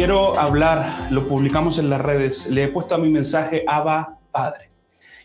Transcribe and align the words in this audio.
Quiero 0.00 0.34
hablar, 0.40 1.08
lo 1.10 1.28
publicamos 1.28 1.76
en 1.76 1.90
las 1.90 2.00
redes, 2.00 2.46
le 2.46 2.62
he 2.62 2.68
puesto 2.68 2.94
a 2.94 2.98
mi 2.98 3.10
mensaje 3.10 3.64
Abba 3.66 4.18
Padre. 4.32 4.70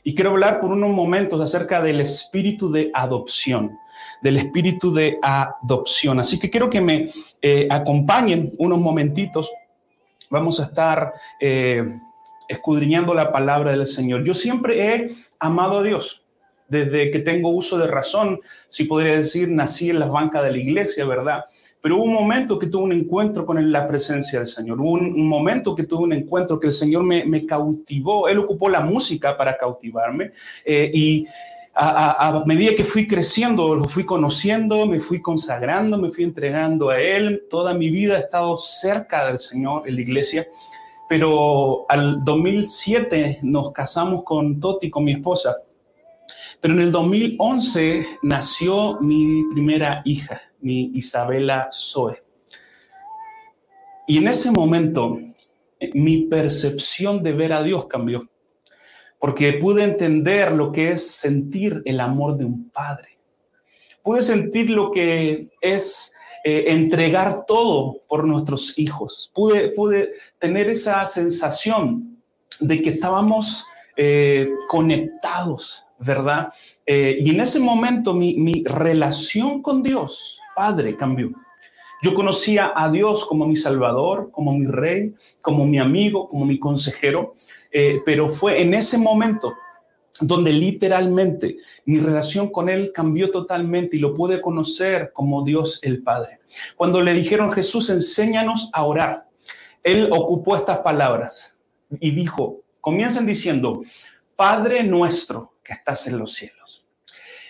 Y 0.04 0.14
quiero 0.14 0.32
hablar 0.32 0.60
por 0.60 0.70
unos 0.70 0.90
momentos 0.90 1.40
acerca 1.40 1.82
del 1.82 2.02
espíritu 2.02 2.70
de 2.70 2.92
adopción, 2.94 3.80
del 4.22 4.36
espíritu 4.36 4.94
de 4.94 5.18
adopción. 5.22 6.20
Así 6.20 6.38
que 6.40 6.50
quiero 6.50 6.70
que 6.70 6.82
me 6.82 7.10
eh, 7.42 7.70
acompañen 7.72 8.52
unos 8.58 8.80
momentitos. 8.80 9.50
Vamos 10.30 10.60
a 10.60 10.64
estar 10.64 11.14
eh, 11.40 11.98
escudriñando 12.50 13.14
la 13.14 13.32
palabra 13.32 13.72
del 13.72 13.88
Señor. 13.88 14.26
Yo 14.26 14.34
siempre 14.34 14.88
he 14.88 15.12
amado 15.40 15.80
a 15.80 15.84
Dios. 15.84 16.26
Desde 16.68 17.12
que 17.12 17.20
tengo 17.20 17.48
uso 17.48 17.78
de 17.78 17.88
razón, 17.88 18.42
si 18.68 18.84
podría 18.84 19.16
decir, 19.16 19.48
nací 19.48 19.90
en 19.90 20.00
las 20.00 20.12
bancas 20.12 20.44
de 20.44 20.52
la 20.52 20.58
iglesia, 20.58 21.06
¿verdad? 21.06 21.46
Pero 21.86 21.98
hubo 21.98 22.06
un 22.06 22.14
momento 22.16 22.58
que 22.58 22.66
tuve 22.66 22.86
un 22.86 22.94
encuentro 22.94 23.46
con 23.46 23.72
la 23.72 23.88
presencia 23.88 24.40
del 24.40 24.48
Señor. 24.48 24.82
Hubo 24.82 24.94
un, 24.94 25.28
momento 25.28 25.76
que 25.76 25.84
tuve 25.84 26.06
un 26.06 26.14
encuentro 26.14 26.60
que 26.60 26.66
el 26.66 26.74
Señor 26.74 27.04
me, 27.04 27.46
cautivó. 27.46 28.28
Él 28.28 28.40
ocupó 28.40 28.70
la 28.70 28.80
música 28.80 29.38
para 29.38 29.56
cautivarme. 29.56 30.32
Eh, 30.66 30.90
y 30.92 31.28
a, 31.76 32.42
medida 32.48 32.74
que 32.74 32.84
fui 32.84 33.06
creciendo, 33.06 33.76
lo 33.76 33.84
fui 33.84 34.04
conociendo, 34.04 34.88
me 34.88 35.00
fui 35.00 35.22
consagrando, 35.22 36.00
me 36.00 36.10
fui 36.10 36.24
entregando 36.24 36.90
a 36.90 37.00
Él. 37.00 37.44
Toda 37.52 37.76
mi 37.76 37.92
vida 37.92 38.16
he 38.16 38.22
estado 38.22 38.58
cerca 38.58 39.28
del 39.28 39.38
Señor 39.38 39.88
en 39.88 39.94
la 39.94 40.02
iglesia. 40.02 40.48
Pero 41.08 41.86
al 41.88 42.24
2007 42.24 43.42
nos 43.44 43.72
casamos 43.74 44.24
con 44.24 44.60
Toti, 44.60 44.90
con 44.90 45.04
mi 45.04 45.12
esposa. 45.12 45.58
Pero 46.60 46.74
en 46.74 46.80
el 46.80 46.92
2011 46.92 48.08
nació 48.24 49.00
mi 49.02 49.44
primera 49.54 50.02
hija 50.04 50.42
mi 50.66 50.90
Isabela 50.96 51.70
Zoe. 51.72 52.24
Y 54.08 54.18
en 54.18 54.28
ese 54.28 54.50
momento 54.50 55.20
eh, 55.80 55.92
mi 55.94 56.24
percepción 56.24 57.22
de 57.22 57.34
ver 57.34 57.54
a 57.54 57.62
Dios 57.62 57.86
cambió, 57.86 58.28
porque 59.20 59.54
pude 59.54 59.84
entender 59.84 60.52
lo 60.52 60.72
que 60.72 60.92
es 60.92 61.08
sentir 61.08 61.84
el 61.86 62.00
amor 62.00 62.38
de 62.38 62.46
un 62.46 62.70
padre. 62.72 63.20
Pude 64.02 64.24
sentir 64.24 64.72
lo 64.72 64.92
que 64.92 65.50
es 65.62 66.12
eh, 66.44 66.66
entregar 66.68 67.46
todo 67.46 68.02
por 68.08 68.26
nuestros 68.26 68.74
hijos. 68.78 69.32
Pude, 69.36 69.70
pude 69.70 70.14
tener 70.40 70.68
esa 70.68 71.06
sensación 71.06 72.24
de 72.60 72.82
que 72.82 72.90
estábamos 72.90 73.66
eh, 73.98 74.50
conectados, 74.68 75.86
¿verdad? 76.00 76.52
y 76.86 77.30
en 77.30 77.40
ese 77.40 77.60
momento 77.60 78.14
mi, 78.14 78.36
mi 78.36 78.64
relación 78.66 79.62
con 79.62 79.82
Dios 79.82 80.42
Padre 80.56 80.96
cambió. 80.96 81.32
Yo 82.02 82.14
conocía 82.14 82.74
a 82.76 82.90
Dios 82.90 83.26
como 83.26 83.48
mi 83.48 83.56
Salvador, 83.56 84.30
como 84.32 84.54
mi 84.54 84.66
Rey, 84.66 85.16
como 85.42 85.66
mi 85.66 85.80
amigo, 85.80 86.28
como 86.30 86.46
mi 86.46 86.60
consejero, 86.60 87.34
eh, 87.72 88.02
pero 88.06 88.30
fue 88.30 88.62
en 88.62 88.74
ese 88.74 88.98
momento 88.98 89.56
donde 90.22 90.54
literalmente 90.54 91.58
mi 91.86 92.00
relación 92.00 92.50
con 92.50 92.70
Él 92.70 92.92
cambió 92.94 93.32
totalmente 93.32 93.98
y 93.98 94.00
lo 94.00 94.14
pude 94.14 94.42
conocer 94.42 95.12
como 95.14 95.44
Dios 95.44 95.80
el 95.82 96.04
Padre. 96.04 96.40
Cuando 96.76 97.02
le 97.02 97.14
dijeron, 97.14 97.52
Jesús, 97.52 97.90
enséñanos 97.90 98.70
a 98.74 98.84
orar, 98.84 99.28
Él 99.84 100.10
ocupó 100.12 100.56
estas 100.56 100.80
palabras 100.80 101.58
y 102.00 102.12
dijo, 102.12 102.62
comiencen 102.82 103.26
diciendo, 103.26 103.82
Padre 104.36 104.84
nuestro 104.84 105.54
que 105.64 105.74
estás 105.74 106.08
en 106.08 106.18
los 106.18 106.34
cielos. 106.34 106.86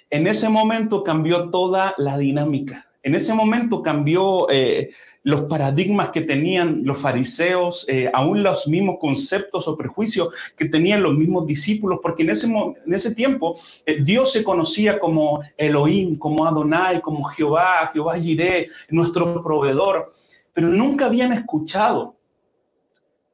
En 0.10 0.28
ese 0.28 0.50
momento 0.50 1.04
cambió 1.04 1.50
toda 1.50 1.94
la 1.98 2.18
dinámica 2.18 2.85
en 3.06 3.14
ese 3.14 3.36
momento 3.36 3.84
cambió 3.84 4.50
eh, 4.50 4.90
los 5.22 5.44
paradigmas 5.44 6.10
que 6.10 6.22
tenían 6.22 6.82
los 6.86 6.98
fariseos, 6.98 7.86
eh, 7.88 8.10
aún 8.12 8.42
los 8.42 8.68
mismos 8.68 8.96
conceptos 9.00 9.68
o 9.68 9.78
prejuicios 9.78 10.34
que 10.58 10.66
tenían 10.66 11.04
los 11.04 11.14
mismos 11.14 11.46
discípulos, 11.46 12.00
porque 12.02 12.24
en 12.24 12.32
ese, 12.32 12.48
en 12.48 12.94
ese 12.94 13.14
tiempo 13.14 13.56
eh, 13.86 14.04
Dios 14.04 14.32
se 14.32 14.44
conocía 14.44 14.98
como 14.98 15.40
Elohim, 15.56 16.18
como 16.18 16.48
Adonai, 16.48 17.00
como 17.00 17.24
Jehová, 17.26 17.92
Jehová 17.94 18.18
Jireh, 18.18 18.70
nuestro 18.90 19.44
proveedor, 19.44 20.12
pero 20.52 20.70
nunca 20.70 21.06
habían 21.06 21.32
escuchado 21.32 22.16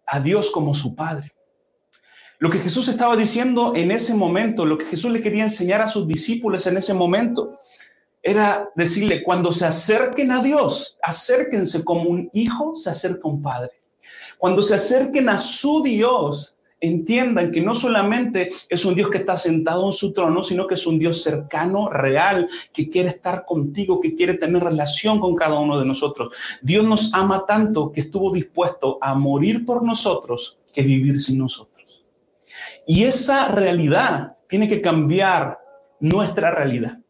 a 0.06 0.20
Dios 0.20 0.50
como 0.50 0.74
su 0.74 0.96
Padre. 0.96 1.32
Lo 2.40 2.50
que 2.50 2.60
Jesús 2.60 2.90
estaba 2.90 3.16
diciendo 3.16 3.72
en 3.74 3.92
ese 3.92 4.16
momento, 4.16 4.66
lo 4.66 4.78
que 4.78 4.86
Jesús 4.86 5.12
le 5.12 5.22
quería 5.22 5.44
enseñar 5.44 5.80
a 5.80 5.88
sus 5.88 6.06
discípulos 6.06 6.68
en 6.68 6.76
ese 6.76 6.94
momento, 6.94 7.58
era 8.22 8.70
decirle, 8.76 9.24
cuando 9.24 9.52
se 9.52 9.66
acerquen 9.66 10.32
a 10.32 10.42
Dios, 10.42 10.98
acérquense 11.02 11.84
como 11.84 12.10
un 12.10 12.30
hijo 12.34 12.76
se 12.76 12.90
acerca 12.90 13.22
a 13.24 13.32
un 13.32 13.42
padre. 13.42 13.72
Cuando 14.38 14.62
se 14.62 14.76
acerquen 14.76 15.30
a 15.30 15.38
su 15.38 15.82
Dios, 15.82 16.56
entiendan 16.80 17.52
que 17.52 17.62
no 17.62 17.76
solamente 17.76 18.50
es 18.68 18.86
un 18.86 18.96
Dios 18.96 19.10
que 19.10 19.20
está 19.20 19.38
sentado 19.38 19.86
en 19.86 19.92
su 19.92 20.12
trono, 20.14 20.44
sino 20.44 20.68
que 20.68 20.74
es 20.74 20.86
un 20.88 20.98
Dios 20.98 21.22
cercano, 21.22 21.88
real, 21.90 22.50
que 22.74 22.90
quiere 22.90 23.10
estar 23.10 23.46
contigo, 23.46 24.02
que 24.02 24.16
quiere 24.16 24.34
tener 24.34 24.64
relación 24.64 25.20
con 25.20 25.36
cada 25.36 25.60
uno 25.60 25.80
de 25.80 25.86
nosotros. 25.86 26.36
Dios 26.62 26.84
nos 26.84 27.14
ama 27.14 27.46
tanto 27.46 27.92
que 27.92 28.02
estuvo 28.02 28.32
dispuesto 28.32 28.98
a 29.00 29.14
morir 29.14 29.66
por 29.66 29.84
nosotros 29.84 30.58
que 30.74 30.82
vivir 30.82 31.20
sin 31.20 31.38
nosotros. 31.38 32.04
Y 32.88 33.04
esa 33.04 33.50
realidad 33.50 34.38
tiene 34.48 34.68
que 34.68 34.82
cambiar 34.82 35.60
nuestra 36.00 36.52
realidad. 36.52 37.01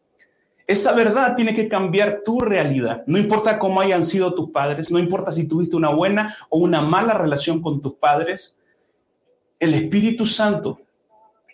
Esa 0.72 0.94
verdad 0.94 1.36
tiene 1.36 1.54
que 1.54 1.68
cambiar 1.68 2.22
tu 2.24 2.40
realidad. 2.40 3.04
No 3.06 3.18
importa 3.18 3.60
cómo 3.60 3.82
hayan 3.82 4.06
sido 4.06 4.34
tus 4.34 4.52
padres, 4.52 4.90
no 4.90 5.00
importa 5.00 5.34
si 5.34 5.46
tuviste 5.46 5.76
una 5.76 5.90
buena 5.90 6.34
o 6.48 6.60
una 6.60 6.82
mala 6.82 7.14
relación 7.14 7.62
con 7.62 7.82
tus 7.82 7.96
padres, 7.96 8.56
el 9.60 9.74
Espíritu 9.74 10.26
Santo 10.26 10.80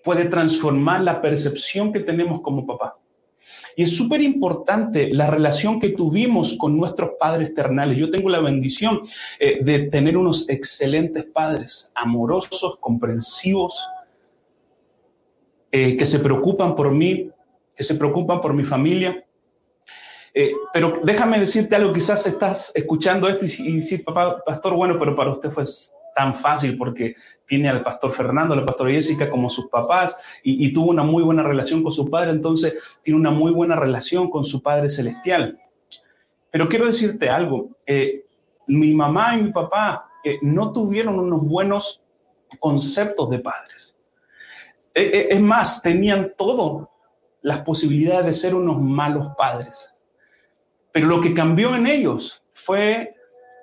puede 0.04 0.26
transformar 0.26 1.02
la 1.02 1.20
percepción 1.20 1.92
que 1.92 2.02
tenemos 2.02 2.42
como 2.42 2.68
papá. 2.68 3.00
Y 3.76 3.82
es 3.82 3.98
súper 3.98 4.22
importante 4.22 5.12
la 5.12 5.26
relación 5.26 5.80
que 5.80 5.90
tuvimos 5.90 6.54
con 6.54 6.78
nuestros 6.78 7.14
padres 7.20 7.56
terrenales. 7.56 7.98
Yo 7.98 8.12
tengo 8.12 8.30
la 8.30 8.40
bendición 8.40 9.02
eh, 9.40 9.58
de 9.64 9.80
tener 9.80 10.16
unos 10.16 10.48
excelentes 10.48 11.24
padres, 11.26 11.90
amorosos, 11.96 12.78
comprensivos, 12.80 13.84
eh, 15.72 15.98
que 15.98 16.06
se 16.06 16.20
preocupan 16.20 16.76
por 16.76 16.92
mí 16.94 17.32
que 17.78 17.84
se 17.84 17.96
preocupan 17.96 18.42
por 18.42 18.54
mi 18.56 18.64
familia. 18.64 19.24
Eh, 20.34 20.52
pero 20.74 21.00
déjame 21.04 21.40
decirte 21.40 21.76
algo, 21.76 21.94
quizás 21.94 22.26
estás 22.26 22.72
escuchando 22.76 23.28
esto 23.30 23.46
y, 23.46 23.78
decir, 23.78 24.04
papá, 24.04 24.44
pastor, 24.44 24.74
bueno, 24.74 24.98
pero 25.00 25.16
para 25.16 25.32
usted 25.32 25.52
fue 25.52 25.64
tan 26.16 26.34
fácil 26.34 26.78
porque 26.78 27.16
tiene 27.46 27.70
al 27.70 27.84
pastor 27.84 28.12
Fernando, 28.12 28.54
a 28.54 28.58
la 28.58 28.66
pastora 28.66 28.90
Jessica 28.92 29.30
como 29.30 29.50
sus 29.50 29.68
papás 29.68 30.18
y, 30.44 30.74
tuvo 30.74 30.90
una 30.90 31.04
muy 31.04 31.24
buena 31.24 31.44
relación 31.44 31.84
con 31.84 31.92
su 31.92 32.10
padre, 32.10 32.32
entonces 32.32 33.00
tiene 33.04 33.20
una 33.20 33.32
muy 33.32 33.52
buena 33.52 33.76
relación 33.76 34.30
con 34.30 34.44
su 34.44 34.62
Padre 34.62 34.90
Celestial. 34.90 35.60
Pero 36.50 36.68
quiero 36.68 36.88
decirte 36.88 37.30
algo, 37.30 37.70
eh, 37.86 38.26
mi 38.68 38.94
mamá 38.94 39.38
y 39.38 39.44
mi 39.44 39.52
papá 39.52 40.10
eh, 40.24 40.40
no 40.42 40.74
tuvieron 40.74 41.20
unos 41.20 41.48
buenos 41.48 42.04
conceptos 42.60 43.30
de 43.30 43.40
padres. 43.40 43.96
es 44.94 45.40
más, 45.42 45.82
tenían 45.84 46.34
todo 46.36 46.90
las 47.48 47.62
posibilidades 47.62 48.26
de 48.26 48.34
ser 48.34 48.56
unos 48.56 48.82
malos 48.82 49.30
padres. 49.38 49.90
Pero 50.92 51.08
lo 51.08 51.22
que 51.22 51.34
cambió 51.34 51.78
en 51.78 51.88
ellos 51.88 52.44
fue 52.52 53.16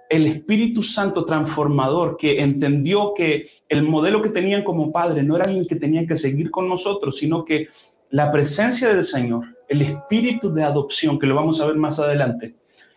el 0.08 0.26
Espíritu 0.26 0.82
Santo 0.82 1.26
transformador 1.26 2.16
que 2.16 2.40
entendió 2.40 3.12
que 3.14 3.46
el 3.68 3.82
modelo 3.82 4.22
que 4.22 4.30
tenían 4.30 4.64
como 4.64 4.90
padre 4.90 5.22
no 5.22 5.36
era 5.36 5.44
alguien 5.44 5.66
que 5.66 5.76
tenían 5.76 6.06
que 6.06 6.16
seguir 6.16 6.50
con 6.50 6.66
nosotros, 6.66 7.18
sino 7.18 7.44
que 7.44 7.68
la 8.08 8.32
presencia 8.32 8.88
del 8.88 9.04
Señor, 9.04 9.54
el 9.68 9.82
espíritu 9.82 10.50
de 10.54 10.64
adopción, 10.64 11.18
que 11.18 11.26
lo 11.26 11.34
vamos 11.34 11.60
a 11.60 11.66
ver 11.66 11.76
más 11.76 11.98
adelante, 11.98 12.54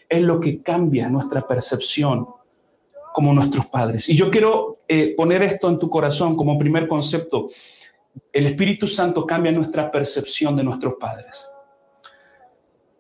es 0.07 0.22
lo 0.22 0.39
que 0.39 0.62
cambia 0.62 1.10
nuestra 1.10 1.45
percepción 1.45 2.28
como 3.13 3.34
nuestros 3.34 3.66
padres. 3.66 4.07
Y 4.07 4.16
yo 4.16 4.31
quiero 4.31 4.84
eh, 4.88 5.13
poner 5.18 5.44
esto 5.44 5.68
en 5.68 5.80
tu 5.80 5.89
corazón 5.89 6.38
como 6.38 6.57
primer 6.57 6.88
concepto 6.88 7.50
el 8.31 8.47
Espíritu 8.47 8.87
Santo 8.87 9.25
cambia 9.25 9.51
nuestra 9.51 9.91
percepción 9.91 10.55
de 10.55 10.63
nuestros 10.63 10.95
padres. 10.99 11.47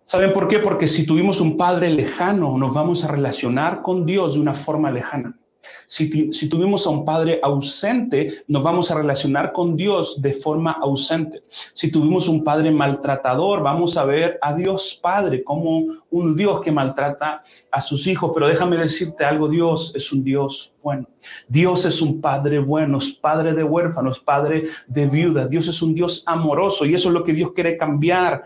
¿Saben 0.05 0.31
por 0.31 0.47
qué? 0.47 0.59
Porque 0.59 0.87
si 0.87 1.05
tuvimos 1.05 1.41
un 1.41 1.57
padre 1.57 1.89
lejano, 1.89 2.57
nos 2.57 2.73
vamos 2.73 3.03
a 3.03 3.09
relacionar 3.09 3.81
con 3.81 4.05
Dios 4.05 4.35
de 4.35 4.39
una 4.39 4.53
forma 4.53 4.89
lejana. 4.89 5.37
Si, 5.85 6.09
tuvimos 6.49 6.85
a 6.85 6.89
un 6.89 7.05
padre 7.05 7.39
ausente, 7.41 8.43
nos 8.47 8.63
vamos 8.63 8.91
a 8.91 8.95
relacionar 8.95 9.51
con 9.51 9.75
Dios 9.75 10.21
de 10.21 10.33
forma 10.33 10.71
ausente. 10.71 11.43
Si 11.49 11.91
tuvimos 11.91 12.27
un 12.27 12.43
padre 12.43 12.71
maltratador, 12.71 13.63
vamos 13.63 13.97
a 13.97 14.05
ver 14.05 14.37
a 14.41 14.53
Dios 14.53 14.99
Padre 15.01 15.43
como 15.43 15.85
un 16.11 16.35
Dios 16.35 16.61
que 16.61 16.71
maltrata 16.71 17.41
a 17.71 17.81
sus 17.81 18.07
hijos. 18.07 18.31
Pero 18.33 18.47
déjame 18.47 18.77
decirte 18.77 19.23
algo, 19.23 19.47
Dios 19.47 19.91
es 19.95 20.11
un 20.11 20.23
Dios 20.23 20.73
bueno. 20.83 21.07
Dios 21.47 21.85
es 21.85 22.01
un 22.01 22.21
Padre 22.21 22.59
bueno, 22.59 22.97
es 22.97 23.11
Padre 23.11 23.53
de 23.53 23.63
huérfanos, 23.63 24.19
Padre 24.19 24.63
de 24.87 25.07
viudas. 25.07 25.49
Dios 25.49 25.67
es 25.67 25.81
un 25.81 25.93
Dios 25.93 26.23
amoroso 26.25 26.85
y 26.85 26.93
eso 26.93 27.09
es 27.09 27.13
lo 27.13 27.23
que 27.23 27.33
Dios 27.33 27.51
quiere 27.53 27.77
cambiar 27.77 28.43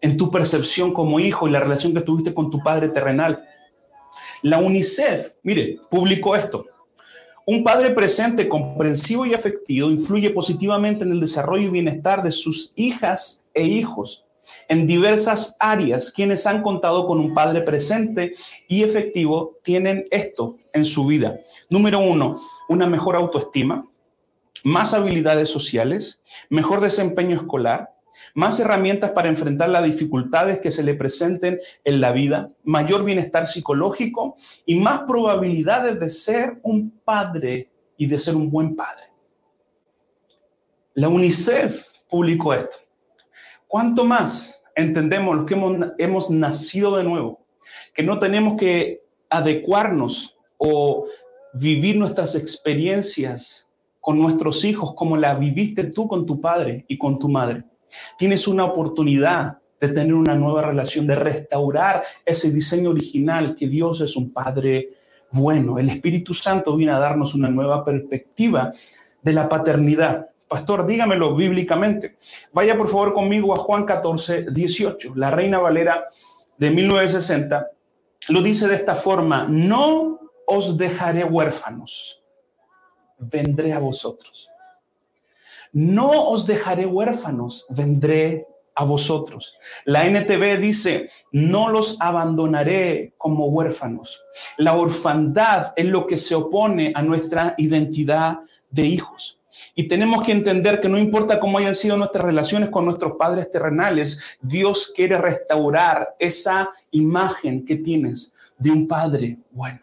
en 0.00 0.16
tu 0.18 0.30
percepción 0.30 0.92
como 0.92 1.18
hijo 1.18 1.48
y 1.48 1.50
la 1.50 1.60
relación 1.60 1.94
que 1.94 2.02
tuviste 2.02 2.34
con 2.34 2.50
tu 2.50 2.62
Padre 2.62 2.90
terrenal. 2.90 3.42
La 4.44 4.58
UNICEF, 4.58 5.32
mire, 5.42 5.80
publicó 5.88 6.36
esto. 6.36 6.66
Un 7.46 7.64
padre 7.64 7.92
presente, 7.92 8.46
comprensivo 8.46 9.24
y 9.24 9.32
afectivo 9.32 9.90
influye 9.90 10.28
positivamente 10.28 11.02
en 11.02 11.12
el 11.12 11.20
desarrollo 11.20 11.68
y 11.68 11.70
bienestar 11.70 12.22
de 12.22 12.30
sus 12.30 12.74
hijas 12.76 13.42
e 13.54 13.62
hijos 13.62 14.26
en 14.68 14.86
diversas 14.86 15.56
áreas. 15.60 16.10
Quienes 16.10 16.46
han 16.46 16.60
contado 16.60 17.06
con 17.06 17.20
un 17.20 17.32
padre 17.32 17.62
presente 17.62 18.34
y 18.68 18.82
efectivo 18.82 19.56
tienen 19.62 20.04
esto 20.10 20.58
en 20.74 20.84
su 20.84 21.06
vida. 21.06 21.40
Número 21.70 22.00
uno, 22.00 22.38
una 22.68 22.86
mejor 22.86 23.16
autoestima, 23.16 23.88
más 24.62 24.92
habilidades 24.92 25.48
sociales, 25.48 26.20
mejor 26.50 26.82
desempeño 26.82 27.34
escolar, 27.34 27.93
más 28.34 28.58
herramientas 28.60 29.10
para 29.10 29.28
enfrentar 29.28 29.68
las 29.68 29.84
dificultades 29.84 30.60
que 30.60 30.70
se 30.70 30.82
le 30.82 30.94
presenten 30.94 31.60
en 31.84 32.00
la 32.00 32.12
vida, 32.12 32.50
mayor 32.64 33.04
bienestar 33.04 33.46
psicológico 33.46 34.36
y 34.66 34.76
más 34.76 35.02
probabilidades 35.02 35.98
de 35.98 36.10
ser 36.10 36.58
un 36.62 36.90
padre 37.04 37.70
y 37.96 38.06
de 38.06 38.18
ser 38.18 38.36
un 38.36 38.50
buen 38.50 38.74
padre. 38.74 39.04
La 40.94 41.08
UNICEF 41.08 41.84
publicó 42.08 42.54
esto. 42.54 42.76
¿Cuánto 43.66 44.04
más 44.04 44.62
entendemos 44.76 45.34
los 45.34 45.46
que 45.46 45.54
hemos, 45.54 45.86
hemos 45.98 46.30
nacido 46.30 46.96
de 46.96 47.04
nuevo? 47.04 47.44
Que 47.92 48.02
no 48.02 48.18
tenemos 48.18 48.56
que 48.56 49.02
adecuarnos 49.28 50.36
o 50.56 51.06
vivir 51.54 51.96
nuestras 51.96 52.34
experiencias 52.34 53.68
con 54.00 54.18
nuestros 54.18 54.64
hijos 54.64 54.94
como 54.94 55.16
la 55.16 55.34
viviste 55.34 55.84
tú 55.84 56.06
con 56.06 56.26
tu 56.26 56.40
padre 56.40 56.84
y 56.88 56.98
con 56.98 57.18
tu 57.18 57.28
madre 57.28 57.64
Tienes 58.18 58.46
una 58.48 58.64
oportunidad 58.64 59.58
de 59.80 59.88
tener 59.88 60.14
una 60.14 60.34
nueva 60.34 60.62
relación, 60.62 61.06
de 61.06 61.16
restaurar 61.16 62.02
ese 62.24 62.50
diseño 62.50 62.90
original 62.90 63.54
que 63.54 63.68
Dios 63.68 64.00
es 64.00 64.16
un 64.16 64.32
Padre 64.32 64.90
bueno. 65.32 65.78
El 65.78 65.90
Espíritu 65.90 66.32
Santo 66.32 66.76
viene 66.76 66.92
a 66.92 66.98
darnos 66.98 67.34
una 67.34 67.48
nueva 67.48 67.84
perspectiva 67.84 68.72
de 69.22 69.32
la 69.32 69.48
paternidad. 69.48 70.28
Pastor, 70.48 70.86
dígamelo 70.86 71.34
bíblicamente. 71.34 72.16
Vaya 72.52 72.76
por 72.76 72.88
favor 72.88 73.12
conmigo 73.12 73.52
a 73.54 73.58
Juan 73.58 73.84
14, 73.84 74.46
18. 74.50 75.14
La 75.16 75.30
Reina 75.30 75.58
Valera 75.58 76.06
de 76.56 76.70
1960 76.70 77.70
lo 78.28 78.40
dice 78.40 78.68
de 78.68 78.76
esta 78.76 78.94
forma, 78.94 79.46
no 79.48 80.20
os 80.46 80.78
dejaré 80.78 81.24
huérfanos, 81.24 82.22
vendré 83.18 83.72
a 83.72 83.78
vosotros. 83.78 84.48
No 85.72 86.28
os 86.28 86.46
dejaré 86.46 86.86
huérfanos, 86.86 87.66
vendré 87.70 88.46
a 88.74 88.84
vosotros. 88.84 89.56
La 89.84 90.06
NTV 90.06 90.58
dice, 90.58 91.08
no 91.32 91.68
los 91.68 91.96
abandonaré 92.00 93.14
como 93.18 93.46
huérfanos. 93.46 94.22
La 94.56 94.74
orfandad 94.74 95.72
es 95.76 95.86
lo 95.86 96.06
que 96.06 96.18
se 96.18 96.34
opone 96.34 96.92
a 96.94 97.02
nuestra 97.02 97.54
identidad 97.56 98.40
de 98.70 98.86
hijos. 98.86 99.38
Y 99.76 99.86
tenemos 99.86 100.24
que 100.24 100.32
entender 100.32 100.80
que 100.80 100.88
no 100.88 100.98
importa 100.98 101.38
cómo 101.38 101.58
hayan 101.58 101.76
sido 101.76 101.96
nuestras 101.96 102.24
relaciones 102.24 102.70
con 102.70 102.84
nuestros 102.84 103.12
padres 103.16 103.50
terrenales, 103.52 104.38
Dios 104.40 104.92
quiere 104.94 105.16
restaurar 105.16 106.16
esa 106.18 106.70
imagen 106.90 107.64
que 107.64 107.76
tienes 107.76 108.32
de 108.58 108.72
un 108.72 108.88
padre 108.88 109.38
bueno. 109.52 109.80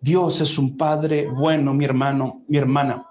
Dios 0.00 0.40
es 0.40 0.56
un 0.58 0.76
padre 0.76 1.28
bueno, 1.28 1.74
mi 1.74 1.84
hermano, 1.84 2.42
mi 2.46 2.56
hermana. 2.56 3.06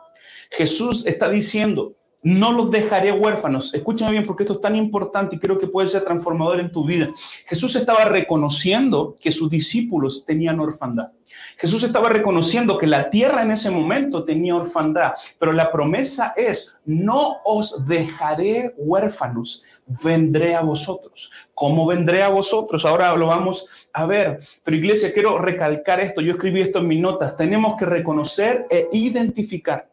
Jesús 0.49 1.05
está 1.05 1.29
diciendo, 1.29 1.95
no 2.21 2.51
los 2.51 2.69
dejaré 2.71 3.11
huérfanos. 3.11 3.73
Escúchame 3.73 4.11
bien 4.11 4.25
porque 4.25 4.43
esto 4.43 4.53
es 4.53 4.61
tan 4.61 4.75
importante 4.75 5.35
y 5.35 5.39
creo 5.39 5.57
que 5.57 5.67
puede 5.67 5.87
ser 5.87 6.03
transformador 6.03 6.59
en 6.59 6.71
tu 6.71 6.85
vida. 6.85 7.09
Jesús 7.45 7.75
estaba 7.75 8.05
reconociendo 8.05 9.15
que 9.19 9.31
sus 9.31 9.49
discípulos 9.49 10.25
tenían 10.25 10.59
orfandad. 10.59 11.11
Jesús 11.57 11.83
estaba 11.83 12.09
reconociendo 12.09 12.77
que 12.77 12.87
la 12.87 13.09
tierra 13.09 13.43
en 13.43 13.51
ese 13.51 13.69
momento 13.69 14.23
tenía 14.23 14.55
orfandad, 14.55 15.13
pero 15.37 15.51
la 15.51 15.71
promesa 15.71 16.33
es, 16.35 16.75
no 16.85 17.37
os 17.45 17.85
dejaré 17.85 18.73
huérfanos, 18.77 19.61
vendré 19.85 20.55
a 20.55 20.61
vosotros. 20.61 21.31
¿Cómo 21.53 21.85
vendré 21.85 22.23
a 22.23 22.29
vosotros? 22.29 22.83
Ahora 22.83 23.15
lo 23.15 23.27
vamos 23.27 23.67
a 23.93 24.05
ver. 24.05 24.39
Pero 24.63 24.77
iglesia, 24.77 25.13
quiero 25.13 25.37
recalcar 25.37 25.99
esto, 25.99 26.21
yo 26.21 26.31
escribí 26.31 26.61
esto 26.61 26.79
en 26.79 26.87
mis 26.87 26.99
notas, 26.99 27.37
tenemos 27.37 27.75
que 27.75 27.85
reconocer 27.85 28.65
e 28.69 28.89
identificar 28.91 29.89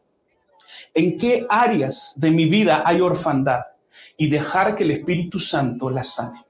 en 0.95 1.19
qué 1.19 1.47
áreas 1.49 2.13
de 2.17 2.31
mi 2.31 2.47
vida 2.47 2.83
hay 2.85 3.01
orfandad 3.01 3.63
y 4.17 4.29
dejar 4.29 4.77
que 4.77 4.85
el 4.85 4.91
Espíritu 4.93 5.39
Santo 5.39 5.91
la 5.91 6.03
sane. 6.03 6.45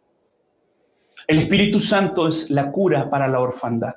El 1.26 1.38
Espíritu 1.38 1.78
Santo 1.78 2.28
es 2.28 2.50
la 2.50 2.70
cura 2.70 3.10
para 3.10 3.26
la 3.28 3.40
orfandad. 3.40 3.94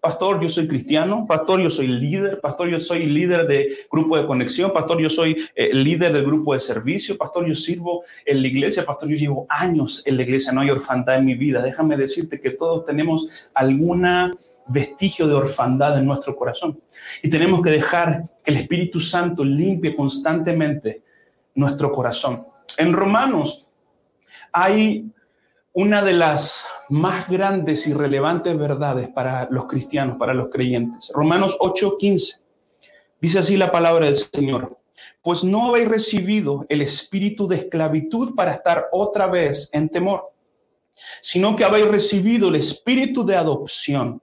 Pastor, 0.00 0.40
yo 0.42 0.48
soy 0.50 0.68
cristiano, 0.68 1.24
pastor, 1.26 1.60
yo 1.60 1.70
soy 1.70 1.86
líder, 1.86 2.40
pastor, 2.40 2.68
yo 2.68 2.78
soy 2.78 3.06
líder 3.06 3.46
de 3.46 3.68
grupo 3.90 4.16
de 4.16 4.26
conexión, 4.26 4.72
pastor, 4.72 5.00
yo 5.00 5.08
soy 5.08 5.36
eh, 5.54 5.72
líder 5.72 6.12
del 6.12 6.24
grupo 6.24 6.52
de 6.52 6.60
servicio, 6.60 7.16
pastor, 7.16 7.46
yo 7.46 7.54
sirvo 7.54 8.02
en 8.26 8.42
la 8.42 8.48
iglesia, 8.48 8.84
pastor, 8.84 9.08
yo 9.08 9.16
llevo 9.16 9.46
años 9.48 10.02
en 10.04 10.16
la 10.16 10.24
iglesia, 10.24 10.52
no 10.52 10.60
hay 10.60 10.70
orfandad 10.70 11.16
en 11.16 11.24
mi 11.24 11.34
vida. 11.34 11.62
Déjame 11.62 11.96
decirte 11.96 12.40
que 12.40 12.50
todos 12.50 12.84
tenemos 12.84 13.26
alguna 13.54 14.34
vestigio 14.72 15.26
de 15.26 15.34
orfandad 15.34 15.98
en 15.98 16.06
nuestro 16.06 16.34
corazón. 16.34 16.80
Y 17.22 17.30
tenemos 17.30 17.62
que 17.62 17.70
dejar 17.70 18.24
que 18.42 18.50
el 18.50 18.56
Espíritu 18.58 18.98
Santo 19.00 19.44
limpie 19.44 19.94
constantemente 19.94 21.02
nuestro 21.54 21.92
corazón. 21.92 22.46
En 22.78 22.92
Romanos 22.92 23.68
hay 24.52 25.12
una 25.74 26.02
de 26.02 26.12
las 26.12 26.64
más 26.88 27.28
grandes 27.28 27.86
y 27.86 27.94
relevantes 27.94 28.56
verdades 28.56 29.08
para 29.08 29.48
los 29.50 29.66
cristianos, 29.66 30.16
para 30.18 30.34
los 30.34 30.48
creyentes. 30.48 31.10
Romanos 31.14 31.56
8:15. 31.60 32.40
Dice 33.20 33.38
así 33.38 33.56
la 33.56 33.72
palabra 33.72 34.06
del 34.06 34.16
Señor. 34.16 34.78
Pues 35.22 35.44
no 35.44 35.68
habéis 35.68 35.88
recibido 35.88 36.66
el 36.68 36.82
espíritu 36.82 37.48
de 37.48 37.56
esclavitud 37.56 38.34
para 38.34 38.52
estar 38.52 38.88
otra 38.92 39.26
vez 39.26 39.70
en 39.72 39.88
temor, 39.88 40.32
sino 41.20 41.56
que 41.56 41.64
habéis 41.64 41.88
recibido 41.88 42.48
el 42.48 42.56
espíritu 42.56 43.24
de 43.24 43.36
adopción 43.36 44.21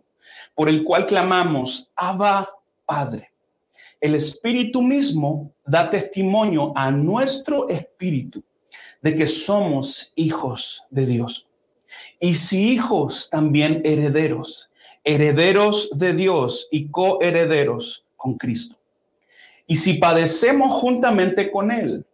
por 0.59 0.67
el 0.67 0.83
cual 0.83 1.05
clamamos, 1.05 1.89
Abba 1.95 2.53
Padre. 2.85 3.31
El 4.01 4.13
Espíritu 4.13 4.81
mismo 4.81 5.53
da 5.65 5.89
testimonio 5.89 6.73
a 6.75 6.91
nuestro 6.91 7.69
espíritu 7.69 8.43
de 9.01 9.15
que 9.15 9.25
somos 9.25 10.11
hijos 10.15 10.83
de 10.89 11.05
Dios. 11.05 11.47
Y 12.19 12.33
si 12.33 12.73
hijos, 12.73 13.29
también 13.31 13.81
herederos, 13.85 14.69
herederos 15.05 15.91
de 15.93 16.11
Dios 16.11 16.67
y 16.71 16.89
coherederos 16.89 18.03
con 18.17 18.37
Cristo. 18.37 18.77
Y 19.65 19.77
si 19.77 19.93
padecemos 19.93 20.73
juntamente 20.73 21.51
con 21.51 21.71
Él, 21.71 22.05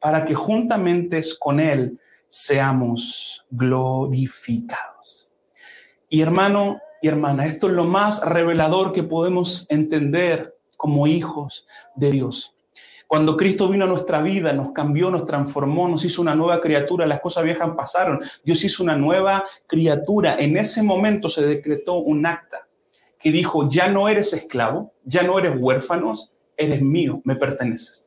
para 0.00 0.24
que 0.24 0.34
juntamente 0.34 1.22
con 1.38 1.60
Él 1.60 2.00
seamos 2.26 3.46
glorificados. 3.50 5.28
Y 6.08 6.22
hermano, 6.22 6.80
y 7.02 7.08
hermana, 7.08 7.46
esto 7.46 7.68
es 7.68 7.72
lo 7.74 7.84
más 7.84 8.24
revelador 8.24 8.92
que 8.92 9.02
podemos 9.02 9.66
entender 9.68 10.56
como 10.76 11.06
hijos 11.06 11.66
de 11.94 12.10
Dios. 12.10 12.54
Cuando 13.06 13.36
Cristo 13.36 13.68
vino 13.68 13.84
a 13.84 13.88
nuestra 13.88 14.20
vida, 14.20 14.52
nos 14.52 14.72
cambió, 14.72 15.10
nos 15.10 15.26
transformó, 15.26 15.88
nos 15.88 16.04
hizo 16.04 16.20
una 16.22 16.34
nueva 16.34 16.60
criatura, 16.60 17.06
las 17.06 17.20
cosas 17.20 17.44
viejas 17.44 17.70
pasaron, 17.76 18.18
Dios 18.44 18.64
hizo 18.64 18.82
una 18.82 18.96
nueva 18.96 19.44
criatura. 19.68 20.36
En 20.38 20.56
ese 20.56 20.82
momento 20.82 21.28
se 21.28 21.46
decretó 21.46 21.98
un 21.98 22.26
acta 22.26 22.66
que 23.20 23.30
dijo, 23.30 23.68
ya 23.68 23.88
no 23.88 24.08
eres 24.08 24.32
esclavo, 24.32 24.92
ya 25.04 25.22
no 25.22 25.38
eres 25.38 25.56
huérfano, 25.56 26.14
eres 26.56 26.82
mío, 26.82 27.20
me 27.24 27.36
perteneces. 27.36 28.04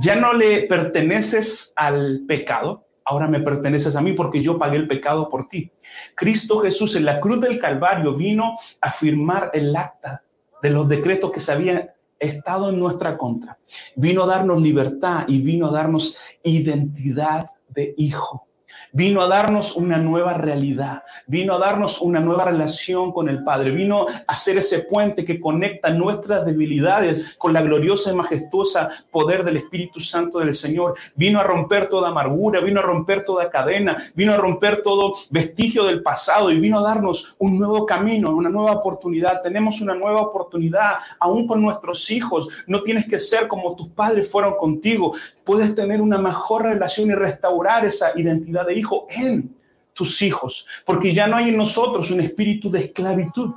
Ya 0.00 0.16
no 0.16 0.32
le 0.32 0.62
perteneces 0.62 1.74
al 1.76 2.22
pecado, 2.26 2.86
ahora 3.04 3.28
me 3.28 3.40
perteneces 3.40 3.96
a 3.96 4.00
mí 4.00 4.12
porque 4.12 4.42
yo 4.42 4.58
pagué 4.58 4.76
el 4.76 4.88
pecado 4.88 5.28
por 5.28 5.48
ti. 5.48 5.70
Cristo 6.14 6.58
Jesús 6.58 6.94
en 6.96 7.04
la 7.04 7.20
cruz 7.20 7.40
del 7.40 7.58
Calvario 7.58 8.14
vino 8.14 8.54
a 8.80 8.90
firmar 8.90 9.50
el 9.52 9.74
acta 9.74 10.22
de 10.62 10.70
los 10.70 10.88
decretos 10.88 11.32
que 11.32 11.40
se 11.40 11.52
habían 11.52 11.90
estado 12.18 12.70
en 12.70 12.78
nuestra 12.78 13.18
contra. 13.18 13.58
Vino 13.96 14.22
a 14.22 14.26
darnos 14.26 14.62
libertad 14.62 15.24
y 15.26 15.40
vino 15.40 15.66
a 15.66 15.72
darnos 15.72 16.16
identidad 16.42 17.50
de 17.68 17.94
hijo. 17.96 18.46
Vino 18.92 19.22
a 19.22 19.28
darnos 19.28 19.76
una 19.76 19.98
nueva 19.98 20.34
realidad, 20.34 21.02
vino 21.26 21.54
a 21.54 21.58
darnos 21.58 22.00
una 22.00 22.20
nueva 22.20 22.44
relación 22.44 23.12
con 23.12 23.28
el 23.28 23.42
Padre, 23.42 23.70
vino 23.70 24.06
a 24.26 24.36
ser 24.36 24.58
ese 24.58 24.80
puente 24.80 25.24
que 25.24 25.40
conecta 25.40 25.90
nuestras 25.90 26.44
debilidades 26.44 27.36
con 27.38 27.52
la 27.52 27.62
gloriosa 27.62 28.12
y 28.12 28.16
majestuosa 28.16 28.88
poder 29.10 29.44
del 29.44 29.58
Espíritu 29.58 30.00
Santo 30.00 30.38
del 30.38 30.54
Señor. 30.54 30.94
Vino 31.14 31.40
a 31.40 31.44
romper 31.44 31.88
toda 31.88 32.10
amargura, 32.10 32.60
vino 32.60 32.80
a 32.80 32.82
romper 32.82 33.24
toda 33.24 33.50
cadena, 33.50 33.96
vino 34.14 34.32
a 34.32 34.36
romper 34.36 34.82
todo 34.82 35.14
vestigio 35.30 35.84
del 35.84 36.02
pasado 36.02 36.50
y 36.50 36.60
vino 36.60 36.78
a 36.78 36.82
darnos 36.82 37.36
un 37.38 37.58
nuevo 37.58 37.86
camino, 37.86 38.34
una 38.34 38.50
nueva 38.50 38.72
oportunidad. 38.72 39.42
Tenemos 39.42 39.80
una 39.80 39.94
nueva 39.94 40.20
oportunidad 40.22 40.98
aún 41.18 41.46
con 41.46 41.62
nuestros 41.62 42.10
hijos. 42.10 42.48
No 42.66 42.82
tienes 42.82 43.06
que 43.06 43.18
ser 43.18 43.48
como 43.48 43.74
tus 43.74 43.88
padres 43.88 44.30
fueron 44.30 44.56
contigo. 44.56 45.14
Puedes 45.44 45.74
tener 45.74 46.00
una 46.00 46.18
mejor 46.18 46.64
relación 46.64 47.10
y 47.10 47.14
restaurar 47.14 47.84
esa 47.84 48.18
identidad 48.18 48.66
de 48.66 48.74
hijo 48.74 49.06
en 49.10 49.56
tus 49.92 50.22
hijos, 50.22 50.66
porque 50.84 51.12
ya 51.12 51.26
no 51.26 51.36
hay 51.36 51.50
en 51.50 51.56
nosotros 51.56 52.10
un 52.10 52.20
espíritu 52.20 52.70
de 52.70 52.80
esclavitud. 52.80 53.50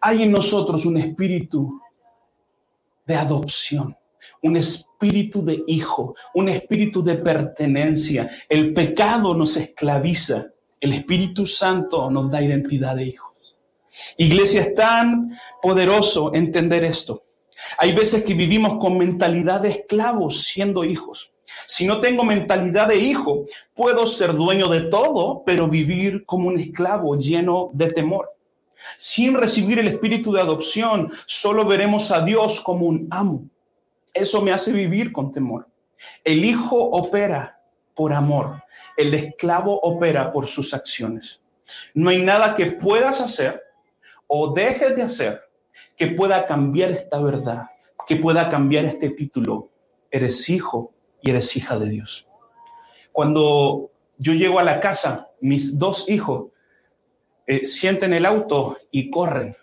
Hay 0.00 0.22
en 0.22 0.32
nosotros 0.32 0.84
un 0.84 0.96
espíritu 0.98 1.80
de 3.06 3.14
adopción, 3.14 3.96
un 4.42 4.56
espíritu 4.56 5.44
de 5.44 5.64
hijo, 5.66 6.14
un 6.34 6.48
espíritu 6.48 7.02
de 7.02 7.16
pertenencia. 7.16 8.28
El 8.48 8.74
pecado 8.74 9.34
nos 9.34 9.56
esclaviza, 9.56 10.46
el 10.80 10.92
Espíritu 10.92 11.46
Santo 11.46 12.10
nos 12.10 12.30
da 12.30 12.42
identidad 12.42 12.96
de 12.96 13.04
hijos. 13.04 13.56
Iglesia, 14.18 14.60
es 14.60 14.74
tan 14.74 15.32
poderoso 15.62 16.34
entender 16.34 16.84
esto. 16.84 17.25
Hay 17.78 17.92
veces 17.92 18.24
que 18.24 18.34
vivimos 18.34 18.78
con 18.78 18.98
mentalidad 18.98 19.60
de 19.60 19.70
esclavos 19.70 20.44
siendo 20.44 20.84
hijos. 20.84 21.32
Si 21.66 21.86
no 21.86 22.00
tengo 22.00 22.24
mentalidad 22.24 22.88
de 22.88 22.96
hijo, 22.96 23.46
puedo 23.74 24.06
ser 24.06 24.34
dueño 24.34 24.68
de 24.68 24.82
todo, 24.82 25.42
pero 25.44 25.68
vivir 25.68 26.24
como 26.26 26.48
un 26.48 26.58
esclavo 26.58 27.16
lleno 27.16 27.70
de 27.72 27.92
temor. 27.92 28.32
Sin 28.96 29.34
recibir 29.34 29.78
el 29.78 29.88
espíritu 29.88 30.32
de 30.32 30.40
adopción, 30.40 31.10
solo 31.26 31.64
veremos 31.64 32.10
a 32.10 32.22
Dios 32.22 32.60
como 32.60 32.86
un 32.86 33.06
amo. 33.10 33.48
Eso 34.12 34.42
me 34.42 34.52
hace 34.52 34.72
vivir 34.72 35.12
con 35.12 35.32
temor. 35.32 35.68
El 36.24 36.44
hijo 36.44 36.76
opera 36.76 37.60
por 37.94 38.12
amor, 38.12 38.62
el 38.96 39.14
esclavo 39.14 39.80
opera 39.80 40.32
por 40.32 40.46
sus 40.46 40.74
acciones. 40.74 41.40
No 41.94 42.10
hay 42.10 42.22
nada 42.22 42.54
que 42.54 42.66
puedas 42.66 43.20
hacer 43.20 43.62
o 44.26 44.52
dejes 44.52 44.94
de 44.96 45.02
hacer 45.02 45.45
que 45.96 46.08
pueda 46.08 46.46
cambiar 46.46 46.90
esta 46.90 47.20
verdad, 47.20 47.66
que 48.06 48.16
pueda 48.16 48.48
cambiar 48.50 48.84
este 48.84 49.10
título. 49.10 49.70
Eres 50.10 50.48
hijo 50.48 50.92
y 51.22 51.30
eres 51.30 51.56
hija 51.56 51.78
de 51.78 51.88
Dios. 51.88 52.26
Cuando 53.12 53.90
yo 54.18 54.34
llego 54.34 54.58
a 54.58 54.64
la 54.64 54.80
casa, 54.80 55.30
mis 55.40 55.78
dos 55.78 56.08
hijos 56.08 56.50
eh, 57.46 57.66
sienten 57.66 58.12
el 58.12 58.26
auto 58.26 58.76
y 58.90 59.10
corren. 59.10 59.56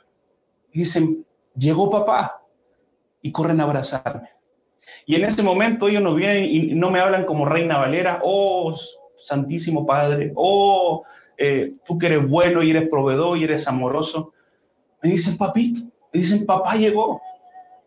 Dicen, 0.71 1.25
llegó 1.55 1.89
papá. 1.89 2.41
Y 3.21 3.31
corren 3.31 3.61
a 3.61 3.63
abrazarme. 3.63 4.29
Y 5.05 5.15
en 5.15 5.23
ese 5.23 5.43
momento 5.43 5.87
ellos 5.87 6.01
no 6.01 6.13
vienen 6.13 6.43
y 6.43 6.75
no 6.75 6.91
me 6.91 6.99
hablan 6.99 7.25
como 7.25 7.45
reina 7.45 7.77
Valera, 7.77 8.19
oh, 8.21 8.75
Santísimo 9.15 9.85
Padre, 9.85 10.33
oh, 10.35 11.03
eh, 11.37 11.75
tú 11.85 11.97
que 11.97 12.07
eres 12.07 12.29
bueno 12.29 12.63
y 12.63 12.71
eres 12.71 12.89
proveedor 12.89 13.37
y 13.37 13.45
eres 13.45 13.67
amoroso. 13.67 14.33
Me 15.01 15.09
dicen, 15.09 15.37
papito, 15.37 15.81
me 16.13 16.19
dicen, 16.19 16.45
papá 16.45 16.75
llegó. 16.75 17.21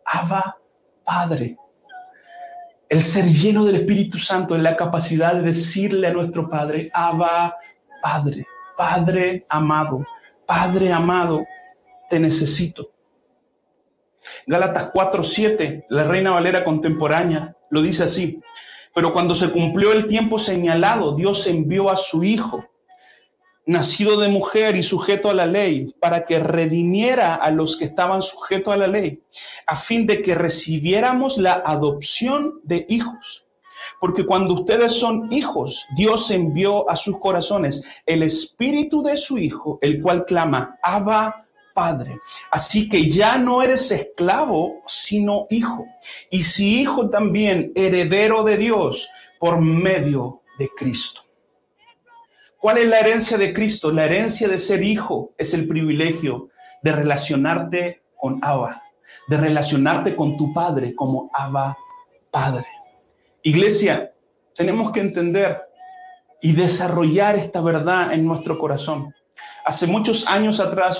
Abba, 0.05 0.57
Padre. 1.03 1.57
El 2.89 3.01
ser 3.01 3.25
lleno 3.25 3.65
del 3.65 3.75
Espíritu 3.75 4.17
Santo 4.17 4.55
es 4.55 4.61
la 4.61 4.77
capacidad 4.77 5.33
de 5.35 5.41
decirle 5.41 6.07
a 6.07 6.13
nuestro 6.13 6.49
Padre, 6.49 6.89
Abba, 6.93 7.53
Padre, 8.01 8.45
Padre 8.77 9.45
amado, 9.49 10.05
Padre 10.45 10.93
amado, 10.93 11.45
te 12.09 12.19
necesito. 12.19 12.91
Gálatas 14.45 14.91
4:7, 14.93 15.85
la 15.89 16.05
Reina 16.05 16.31
Valera 16.31 16.63
contemporánea, 16.63 17.57
lo 17.69 17.81
dice 17.81 18.03
así. 18.03 18.41
Pero 18.93 19.13
cuando 19.13 19.35
se 19.35 19.51
cumplió 19.51 19.91
el 19.91 20.07
tiempo 20.07 20.39
señalado, 20.39 21.15
Dios 21.15 21.45
envió 21.47 21.89
a 21.89 21.97
su 21.97 22.23
Hijo, 22.23 22.65
nacido 23.67 24.19
de 24.19 24.29
mujer 24.29 24.75
y 24.75 24.81
sujeto 24.81 25.29
a 25.29 25.33
la 25.33 25.45
ley, 25.45 25.93
para 25.99 26.25
que 26.25 26.39
redimiera 26.39 27.35
a 27.35 27.51
los 27.51 27.77
que 27.77 27.85
estaban 27.85 28.21
sujetos 28.21 28.73
a 28.73 28.77
la 28.77 28.87
ley, 28.87 29.21
a 29.67 29.75
fin 29.75 30.07
de 30.07 30.21
que 30.21 30.33
recibiéramos 30.33 31.37
la 31.37 31.53
adopción 31.53 32.59
de 32.63 32.85
hijos. 32.89 33.45
Porque 33.99 34.25
cuando 34.25 34.55
ustedes 34.55 34.93
son 34.93 35.27
hijos, 35.31 35.85
Dios 35.95 36.31
envió 36.31 36.89
a 36.89 36.95
sus 36.95 37.19
corazones 37.19 38.01
el 38.05 38.23
espíritu 38.23 39.03
de 39.03 39.17
su 39.17 39.37
Hijo, 39.37 39.77
el 39.81 40.01
cual 40.01 40.25
clama, 40.25 40.77
Abba, 40.81 41.43
Padre. 41.75 42.19
Así 42.49 42.89
que 42.89 43.07
ya 43.07 43.37
no 43.37 43.61
eres 43.61 43.91
esclavo, 43.91 44.81
sino 44.87 45.45
hijo. 45.51 45.85
Y 46.31 46.41
si 46.41 46.79
hijo 46.81 47.09
también, 47.09 47.71
heredero 47.75 48.43
de 48.43 48.57
Dios 48.57 49.07
por 49.39 49.61
medio 49.61 50.41
de 50.57 50.69
Cristo. 50.75 51.26
¿Cuál 52.59 52.79
es 52.79 52.87
la 52.89 52.99
herencia 52.99 53.37
de 53.37 53.53
Cristo? 53.53 53.91
La 53.91 54.05
herencia 54.05 54.47
de 54.47 54.57
ser 54.57 54.83
hijo 54.83 55.33
es 55.37 55.53
el 55.53 55.67
privilegio 55.67 56.49
de 56.81 56.91
relacionarte 56.91 58.01
con 58.15 58.39
Abba, 58.41 58.81
de 59.27 59.37
relacionarte 59.37 60.15
con 60.15 60.35
tu 60.35 60.53
Padre 60.53 60.95
como 60.95 61.29
Abba 61.33 61.77
Padre. 62.31 62.65
Iglesia, 63.43 64.11
tenemos 64.55 64.91
que 64.91 65.01
entender 65.01 65.61
y 66.41 66.53
desarrollar 66.53 67.35
esta 67.35 67.61
verdad 67.61 68.11
en 68.13 68.25
nuestro 68.25 68.57
corazón. 68.57 69.13
Hace 69.63 69.85
muchos 69.85 70.27
años 70.27 70.59
atrás 70.59 70.99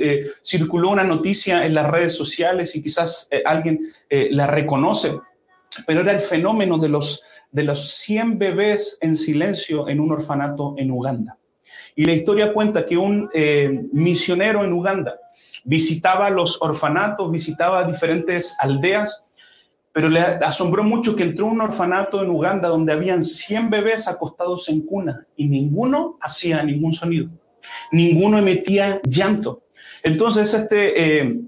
eh, 0.00 0.26
circuló 0.42 0.90
una 0.90 1.04
noticia 1.04 1.66
en 1.66 1.74
las 1.74 1.90
redes 1.90 2.14
sociales 2.14 2.74
y 2.74 2.82
quizás 2.82 3.28
eh, 3.30 3.42
alguien 3.44 3.80
eh, 4.08 4.28
la 4.30 4.46
reconoce, 4.46 5.18
pero 5.86 6.00
era 6.00 6.12
el 6.12 6.20
fenómeno 6.20 6.78
de 6.78 6.88
los 6.88 7.20
de 7.56 7.64
los 7.64 7.88
100 8.00 8.38
bebés 8.38 8.98
en 9.00 9.16
silencio 9.16 9.88
en 9.88 9.98
un 9.98 10.12
orfanato 10.12 10.74
en 10.76 10.90
Uganda. 10.90 11.38
Y 11.94 12.04
la 12.04 12.12
historia 12.12 12.52
cuenta 12.52 12.84
que 12.84 12.98
un 12.98 13.30
eh, 13.32 13.86
misionero 13.92 14.62
en 14.62 14.74
Uganda 14.74 15.18
visitaba 15.64 16.28
los 16.28 16.60
orfanatos, 16.60 17.32
visitaba 17.32 17.84
diferentes 17.84 18.54
aldeas, 18.60 19.24
pero 19.90 20.10
le 20.10 20.20
asombró 20.20 20.84
mucho 20.84 21.16
que 21.16 21.22
entró 21.22 21.46
un 21.46 21.62
orfanato 21.62 22.22
en 22.22 22.28
Uganda 22.28 22.68
donde 22.68 22.92
habían 22.92 23.24
100 23.24 23.70
bebés 23.70 24.06
acostados 24.06 24.68
en 24.68 24.82
cuna 24.82 25.26
y 25.34 25.46
ninguno 25.46 26.18
hacía 26.20 26.62
ningún 26.62 26.92
sonido, 26.92 27.30
ninguno 27.90 28.36
emitía 28.36 29.00
llanto. 29.02 29.62
Entonces 30.02 30.52
este 30.52 31.22
eh, 31.22 31.40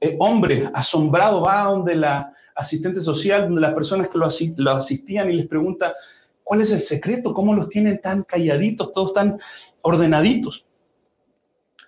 eh, 0.00 0.16
hombre 0.18 0.68
asombrado 0.74 1.42
va 1.42 1.62
donde 1.62 1.94
la, 1.94 2.32
asistente 2.56 3.00
social, 3.00 3.42
donde 3.42 3.60
las 3.60 3.74
personas 3.74 4.08
que 4.08 4.18
lo, 4.18 4.70
asistían 4.72 5.30
y 5.30 5.34
les 5.34 5.46
pregunta, 5.46 5.94
¿cuál 6.42 6.62
es 6.62 6.72
el 6.72 6.80
secreto? 6.80 7.34
¿Cómo 7.34 7.54
los 7.54 7.68
tienen 7.68 8.00
tan 8.00 8.22
calladitos, 8.22 8.92
todos 8.92 9.12
tan 9.12 9.38
ordenaditos? 9.82 10.66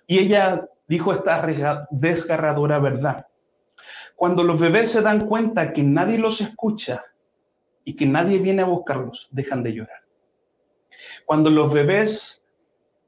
Y 0.05 0.19
ella 0.19 0.69
dijo 0.87 1.11
esta 1.11 1.45
desgarradora 1.89 2.79
verdad. 2.79 3.25
Cuando 4.15 4.43
los 4.43 4.59
bebés 4.59 4.89
se 4.91 5.01
dan 5.01 5.25
cuenta 5.27 5.73
que 5.73 5.81
nadie 5.81 6.17
los 6.17 6.41
escucha 6.41 7.03
y 7.83 7.95
que 7.95 8.05
nadie 8.05 8.39
viene 8.39 8.61
a 8.61 8.65
buscarlos, 8.65 9.27
dejan 9.31 9.63
de 9.63 9.73
llorar. 9.73 10.03
Cuando 11.25 11.49
los 11.49 11.73
bebés 11.73 12.43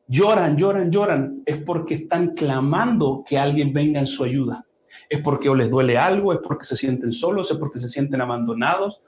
lloran, 0.07 0.57
lloran, 0.57 0.91
lloran, 0.91 1.43
es 1.45 1.57
porque 1.57 1.95
están 1.95 2.29
clamando 2.29 3.23
que 3.27 3.37
alguien 3.37 3.73
venga 3.73 3.99
en 3.99 4.07
su 4.07 4.23
ayuda 4.23 4.65
es 5.09 5.21
porque 5.21 5.49
o 5.49 5.55
les 5.55 5.69
duele 5.69 5.97
algo, 5.97 6.33
es 6.33 6.39
porque 6.39 6.65
se 6.65 6.75
sienten 6.75 7.11
solos, 7.11 7.51
es 7.51 7.57
porque 7.57 7.79
se 7.79 7.89
sienten 7.89 8.21
abandonados. 8.21 9.01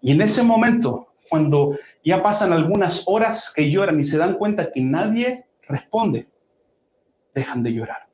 Y 0.00 0.12
en 0.12 0.20
ese 0.20 0.42
momento, 0.42 1.14
cuando 1.28 1.76
ya 2.04 2.22
pasan 2.22 2.52
algunas 2.52 3.04
horas 3.06 3.52
que 3.54 3.70
lloran 3.70 3.98
y 3.98 4.04
se 4.04 4.18
dan 4.18 4.34
cuenta 4.34 4.70
que 4.72 4.80
nadie 4.80 5.46
responde, 5.62 6.28
dejan 7.34 7.62
de 7.62 7.72
llorar. 7.72 8.08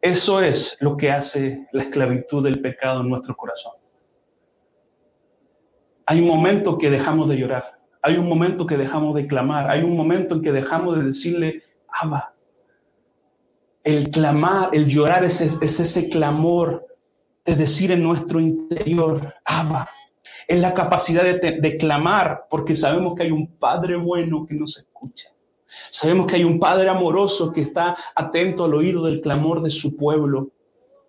Eso 0.00 0.40
es 0.40 0.76
lo 0.80 0.96
que 0.96 1.10
hace 1.10 1.66
la 1.72 1.82
esclavitud 1.82 2.44
del 2.44 2.60
pecado 2.60 3.00
en 3.00 3.08
nuestro 3.08 3.36
corazón. 3.36 3.72
Hay 6.06 6.20
un 6.20 6.28
momento 6.28 6.78
que 6.78 6.90
dejamos 6.90 7.28
de 7.28 7.36
llorar, 7.36 7.80
hay 8.00 8.16
un 8.16 8.28
momento 8.28 8.66
que 8.66 8.76
dejamos 8.76 9.16
de 9.16 9.26
clamar, 9.26 9.68
hay 9.68 9.82
un 9.82 9.96
momento 9.96 10.36
en 10.36 10.42
que 10.42 10.52
dejamos 10.52 10.96
de 10.96 11.02
decirle, 11.02 11.64
Abba, 11.88 12.35
el 13.86 14.10
clamar, 14.10 14.70
el 14.72 14.88
llorar 14.88 15.22
es, 15.22 15.40
ese 15.40 16.08
clamor 16.08 16.84
de 17.44 17.54
decir 17.54 17.92
en 17.92 18.02
nuestro 18.02 18.40
interior, 18.40 19.32
Abba. 19.44 19.88
Es 20.48 20.60
la 20.60 20.74
capacidad 20.74 21.22
de, 21.22 21.52
de 21.60 21.76
clamar 21.76 22.46
porque 22.50 22.74
sabemos 22.74 23.14
que 23.14 23.22
hay 23.22 23.30
un 23.30 23.46
Padre 23.46 23.94
bueno 23.94 24.44
que 24.44 24.56
nos 24.56 24.76
escucha. 24.76 25.28
Sabemos 25.66 26.26
que 26.26 26.34
hay 26.34 26.42
un 26.42 26.58
Padre 26.58 26.88
amoroso 26.88 27.52
que 27.52 27.60
está 27.62 27.96
atento 28.16 28.64
al 28.64 28.74
oído 28.74 29.04
del 29.04 29.20
clamor 29.20 29.62
de 29.62 29.70
su 29.70 29.96
pueblo. 29.96 30.50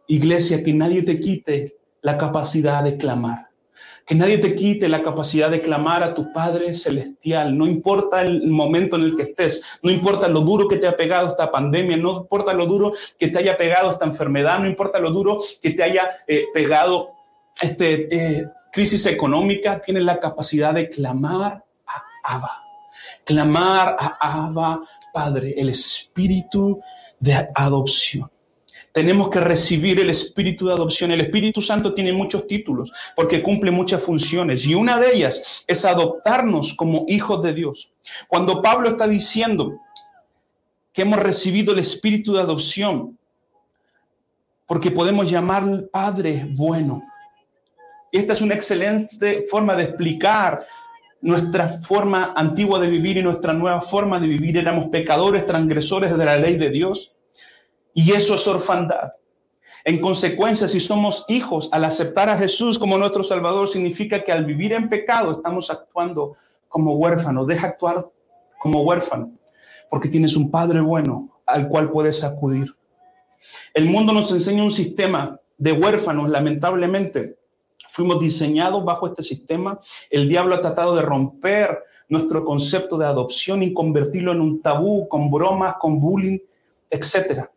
Iglesia, 0.08 0.64
que 0.64 0.74
nadie 0.74 1.02
te 1.02 1.20
quite 1.20 1.78
la 2.04 2.16
capacidad 2.20 2.84
de 2.84 2.96
clamar. 2.96 3.47
Que 4.08 4.16
nadie 4.16 4.38
te 4.38 4.56
quite 4.56 4.88
la 4.88 5.04
capacidad 5.04 5.52
de 5.52 5.62
clamar 5.62 6.02
a 6.02 6.14
tu 6.14 6.32
Padre 6.32 6.74
Celestial. 6.74 7.58
No 7.58 7.68
importa 7.68 8.22
el 8.22 8.48
momento 8.48 8.96
en 8.96 9.04
el 9.04 9.18
que 9.18 9.24
estés, 9.24 9.62
no 9.84 9.92
importa 9.92 10.30
lo 10.30 10.40
duro 10.42 10.70
que 10.70 10.78
te 10.78 10.88
ha 10.88 10.96
pegado 10.96 11.28
esta 11.28 11.52
pandemia, 11.52 11.98
no 11.98 12.22
importa 12.22 12.54
lo 12.54 12.66
duro 12.66 12.94
que 13.20 13.28
te 13.28 13.40
haya 13.40 13.58
pegado 13.58 13.92
esta 13.92 14.06
enfermedad, 14.06 14.60
no 14.60 14.68
importa 14.68 15.00
lo 15.00 15.12
duro 15.12 15.38
que 15.62 15.72
te 15.72 15.84
haya 15.84 16.10
eh, 16.26 16.46
pegado 16.54 17.10
esta 17.62 17.84
eh, 17.86 18.46
crisis 18.72 19.06
económica, 19.08 19.82
tienes 19.82 20.04
la 20.04 20.22
capacidad 20.22 20.74
de 20.74 20.88
clamar 20.88 21.66
a 21.86 22.04
Abba. 22.24 22.64
Clamar 23.26 23.98
a 24.00 24.46
Abba, 24.46 24.80
Padre, 25.14 25.54
el 25.58 25.68
espíritu 25.68 26.80
de 27.20 27.36
adopción 27.54 28.32
tenemos 28.98 29.30
que 29.30 29.40
recibir 29.40 30.00
el 30.00 30.10
Espíritu 30.10 30.66
de 30.66 30.74
adopción. 30.74 31.12
El 31.12 31.22
Espíritu 31.22 31.62
Santo 31.62 31.94
tiene 31.94 32.12
muchos 32.12 32.48
títulos 32.48 32.92
porque 33.16 33.44
cumple 33.44 33.70
muchas 33.70 34.02
funciones 34.02 34.66
y 34.66 34.74
una 34.74 35.00
de 35.00 35.14
ellas 35.14 35.64
es 35.68 35.86
adoptarnos 35.86 36.74
como 36.74 37.06
hijos 37.08 37.44
de 37.44 37.54
Dios. 37.54 37.92
Cuando 38.28 38.60
Pablo 38.60 38.90
está 38.90 39.08
diciendo 39.08 39.80
que 40.92 41.04
hemos 41.04 41.20
recibido 41.20 41.74
el 41.74 41.80
Espíritu 41.80 42.34
de 42.34 42.42
adopción, 42.42 43.20
porque 44.66 44.90
podemos 44.90 45.30
llamar 45.30 45.64
Padre 45.92 46.48
bueno. 46.56 47.04
Esta 48.12 48.34
es 48.34 48.42
una 48.42 48.56
excelente 48.56 49.46
forma 49.48 49.76
de 49.76 49.84
explicar 49.84 50.66
nuestra 51.22 51.68
forma 51.68 52.34
antigua 52.36 52.80
de 52.80 52.88
vivir 52.88 53.18
y 53.18 53.22
nuestra 53.22 53.54
nueva 53.54 53.80
forma 53.80 54.20
de 54.20 54.26
vivir. 54.26 54.58
Éramos 54.58 54.88
pecadores, 54.88 55.46
transgresores 55.46 56.18
de 56.18 56.26
la 56.26 56.38
ley 56.38 56.58
de 56.58 56.72
Dios 56.72 57.14
y 57.98 58.14
eso 58.14 58.36
es 58.36 58.48
orfandad. 58.48 59.14
En 59.84 60.00
consecuencia, 60.00 60.68
si 60.68 60.80
somos 60.80 61.26
hijos, 61.30 61.68
al 61.72 61.84
aceptar 61.84 62.30
a 62.30 62.38
Jesús 62.38 62.78
como 62.78 62.96
nuestro 62.96 63.24
Salvador, 63.24 63.68
significa 63.68 64.24
que 64.24 64.32
al 64.32 64.46
vivir 64.46 64.74
en 64.74 64.88
pecado 64.88 65.32
estamos 65.32 65.72
actuando 65.72 66.36
como 66.68 66.94
huérfanos. 66.94 67.48
Deja 67.48 67.66
actuar 67.66 68.08
como 68.60 68.84
huérfano, 68.84 69.32
porque 69.90 70.10
tienes 70.10 70.36
un 70.36 70.52
Padre 70.52 70.80
bueno 70.80 71.42
al 71.48 71.68
cual 71.68 71.90
puedes 71.90 72.24
acudir. 72.24 72.68
El 73.74 73.86
mundo 73.86 74.14
nos 74.14 74.30
enseña 74.30 74.62
un 74.62 74.70
sistema 74.70 75.42
de 75.58 75.72
huérfanos, 75.72 76.30
lamentablemente. 76.30 77.40
Fuimos 77.90 78.20
diseñados 78.20 78.86
bajo 78.86 79.08
este 79.08 79.24
sistema. 79.24 79.80
El 80.12 80.30
diablo 80.30 80.54
ha 80.54 80.62
tratado 80.62 80.96
de 80.96 81.02
romper 81.02 81.80
nuestro 82.10 82.46
concepto 82.46 82.96
de 82.96 83.08
adopción 83.08 83.64
y 83.64 83.74
convertirlo 83.74 84.34
en 84.34 84.42
un 84.42 84.62
tabú, 84.62 85.08
con 85.08 85.32
bromas, 85.32 85.78
con 85.80 86.00
bullying, 86.00 86.38
etcétera. 86.92 87.52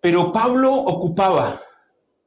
Pero 0.00 0.32
Pablo 0.32 0.72
ocupaba 0.72 1.60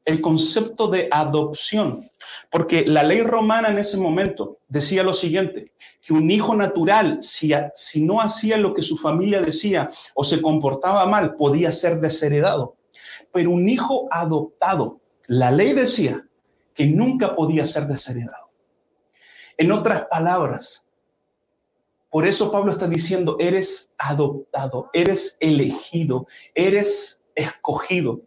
el 0.03 0.19
concepto 0.19 0.87
de 0.87 1.07
adopción, 1.11 2.07
porque 2.49 2.85
la 2.85 3.03
ley 3.03 3.21
romana 3.21 3.69
en 3.69 3.77
ese 3.77 3.97
momento 3.97 4.59
decía 4.67 5.03
lo 5.03 5.13
siguiente, 5.13 5.73
que 6.01 6.13
un 6.13 6.29
hijo 6.31 6.55
natural, 6.55 7.19
si, 7.21 7.53
no 8.01 8.19
hacía 8.19 8.57
lo 8.57 8.73
que 8.73 8.81
su 8.81 8.97
familia 8.97 9.41
decía 9.41 9.89
o 10.15 10.23
se 10.23 10.41
comportaba 10.41 11.05
mal, 11.05 11.35
podía 11.35 11.71
ser 11.71 11.99
desheredado. 11.99 12.75
Pero 13.31 13.51
un 13.51 13.69
hijo 13.69 14.07
adoptado, 14.11 14.99
la 15.27 15.51
ley 15.51 15.73
decía 15.73 16.25
que 16.73 16.87
nunca 16.87 17.35
podía 17.35 17.65
ser 17.65 17.87
desheredado. 17.87 18.49
En 19.57 19.71
otras 19.71 20.07
palabras, 20.09 20.83
por 22.09 22.27
eso 22.27 22.51
Pablo 22.51 22.71
está 22.71 22.87
diciendo, 22.87 23.37
eres 23.39 23.91
adoptado, 23.97 24.89
eres 24.91 25.37
elegido, 25.39 26.27
eres 26.55 27.20
escogido. 27.35 28.21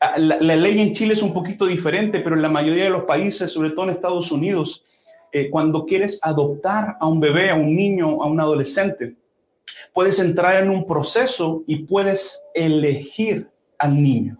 Ah, 0.00 0.18
la, 0.18 0.56
ley 0.56 0.80
en 0.80 0.92
Chile 0.92 1.12
es 1.12 1.22
un 1.22 1.32
poquito 1.32 1.66
diferente, 1.66 2.20
pero 2.20 2.34
en 2.34 2.42
la 2.42 2.48
mayoría 2.48 2.84
de 2.84 2.90
los 2.90 3.04
países, 3.04 3.52
sobre 3.52 3.70
todo 3.70 3.84
en 3.84 3.90
Estados 3.90 4.32
Unidos, 4.32 4.84
eh, 5.32 5.50
cuando 5.50 5.84
quieres 5.84 6.18
adoptar 6.22 6.96
a 7.00 7.06
un 7.06 7.20
bebé, 7.20 7.50
a 7.50 7.54
un 7.54 7.76
niño, 7.76 8.22
a 8.22 8.26
un 8.26 8.40
adolescente, 8.40 9.16
puedes 9.92 10.18
entrar 10.18 10.62
en 10.62 10.70
un 10.70 10.86
proceso 10.86 11.62
y 11.66 11.84
puedes 11.84 12.44
elegir 12.54 13.46
al 13.78 14.02
niño. 14.02 14.38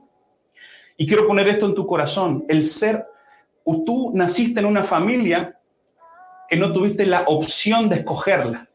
Y 0.96 1.06
quiero 1.06 1.26
poner 1.26 1.48
esto 1.48 1.66
en 1.66 1.74
tu 1.74 1.86
corazón, 1.86 2.44
el 2.48 2.62
ser, 2.64 3.06
tú 3.86 4.12
naciste 4.14 4.60
en 4.60 4.66
una 4.66 4.82
familia 4.82 5.58
que 6.48 6.56
no 6.56 6.72
tuviste 6.72 7.06
la 7.06 7.22
opción 7.26 7.88
de 7.88 7.96
escogerla, 7.96 8.68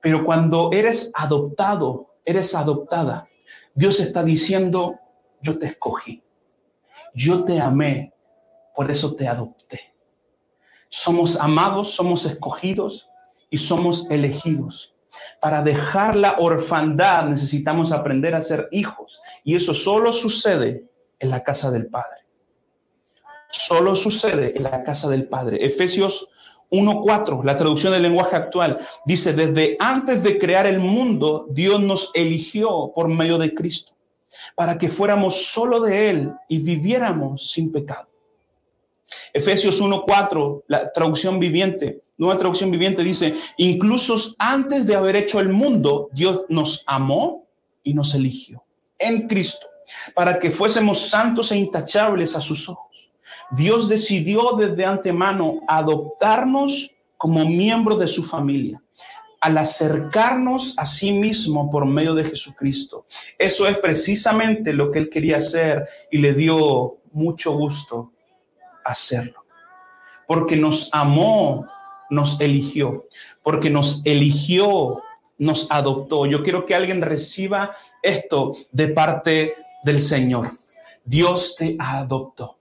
pero 0.00 0.24
cuando 0.24 0.70
eres 0.72 1.10
adoptado, 1.14 2.14
eres 2.24 2.54
adoptada, 2.54 3.28
Dios 3.74 4.00
está 4.00 4.22
diciendo, 4.22 5.00
yo 5.40 5.58
te 5.58 5.66
escogí, 5.66 6.22
yo 7.14 7.44
te 7.44 7.60
amé, 7.60 8.14
por 8.74 8.90
eso 8.90 9.14
te 9.14 9.28
adopté. 9.28 9.94
Somos 10.88 11.36
amados, 11.40 11.92
somos 11.92 12.26
escogidos 12.26 13.08
y 13.48 13.58
somos 13.58 14.06
elegidos. 14.10 14.94
Para 15.40 15.62
dejar 15.62 16.16
la 16.16 16.36
orfandad 16.38 17.24
necesitamos 17.26 17.92
aprender 17.92 18.34
a 18.34 18.42
ser 18.42 18.68
hijos 18.70 19.20
y 19.44 19.56
eso 19.56 19.74
solo 19.74 20.12
sucede 20.12 20.88
en 21.18 21.30
la 21.30 21.42
casa 21.42 21.70
del 21.70 21.86
Padre. 21.88 22.20
Solo 23.50 23.96
sucede 23.96 24.56
en 24.56 24.62
la 24.62 24.84
casa 24.84 25.08
del 25.08 25.28
Padre. 25.28 25.64
Efesios 25.64 26.28
1.4, 26.70 27.44
la 27.44 27.56
traducción 27.56 27.92
del 27.92 28.02
lenguaje 28.02 28.36
actual, 28.36 28.78
dice, 29.04 29.32
desde 29.32 29.76
antes 29.80 30.22
de 30.22 30.38
crear 30.38 30.66
el 30.66 30.78
mundo, 30.78 31.46
Dios 31.50 31.80
nos 31.80 32.10
eligió 32.14 32.92
por 32.94 33.08
medio 33.08 33.38
de 33.38 33.54
Cristo, 33.54 33.92
para 34.54 34.78
que 34.78 34.88
fuéramos 34.88 35.46
solo 35.46 35.80
de 35.80 36.10
Él 36.10 36.32
y 36.48 36.60
viviéramos 36.60 37.50
sin 37.50 37.72
pecado. 37.72 38.08
Efesios 39.32 39.82
1.4, 39.82 40.64
la 40.68 40.86
traducción 40.92 41.38
viviente, 41.40 42.02
nueva 42.16 42.38
traducción 42.38 42.70
viviente 42.70 43.02
dice, 43.02 43.34
incluso 43.56 44.16
antes 44.38 44.86
de 44.86 44.94
haber 44.94 45.16
hecho 45.16 45.40
el 45.40 45.48
mundo, 45.48 46.08
Dios 46.12 46.42
nos 46.48 46.84
amó 46.86 47.46
y 47.82 47.94
nos 47.94 48.14
eligió 48.14 48.62
en 48.98 49.26
Cristo, 49.26 49.66
para 50.14 50.38
que 50.38 50.50
fuésemos 50.50 51.08
santos 51.08 51.50
e 51.50 51.56
intachables 51.56 52.36
a 52.36 52.40
sus 52.40 52.68
ojos. 52.68 52.99
Dios 53.50 53.88
decidió 53.88 54.52
desde 54.56 54.84
antemano 54.84 55.60
adoptarnos 55.66 56.90
como 57.16 57.44
miembros 57.44 57.98
de 57.98 58.08
su 58.08 58.22
familia 58.22 58.80
al 59.40 59.56
acercarnos 59.56 60.74
a 60.76 60.84
sí 60.84 61.12
mismo 61.12 61.70
por 61.70 61.86
medio 61.86 62.14
de 62.14 62.24
Jesucristo. 62.24 63.06
Eso 63.38 63.66
es 63.66 63.78
precisamente 63.78 64.72
lo 64.72 64.90
que 64.90 64.98
él 64.98 65.08
quería 65.08 65.38
hacer 65.38 65.88
y 66.10 66.18
le 66.18 66.34
dio 66.34 66.98
mucho 67.12 67.52
gusto 67.52 68.12
hacerlo. 68.84 69.44
Porque 70.26 70.56
nos 70.56 70.90
amó, 70.92 71.66
nos 72.10 72.40
eligió. 72.40 73.08
Porque 73.42 73.70
nos 73.70 74.02
eligió, 74.04 75.02
nos 75.38 75.66
adoptó. 75.70 76.26
Yo 76.26 76.42
quiero 76.42 76.66
que 76.66 76.74
alguien 76.74 77.00
reciba 77.00 77.70
esto 78.02 78.52
de 78.72 78.88
parte 78.88 79.54
del 79.82 80.00
Señor. 80.00 80.52
Dios 81.04 81.56
te 81.56 81.76
adoptó. 81.78 82.59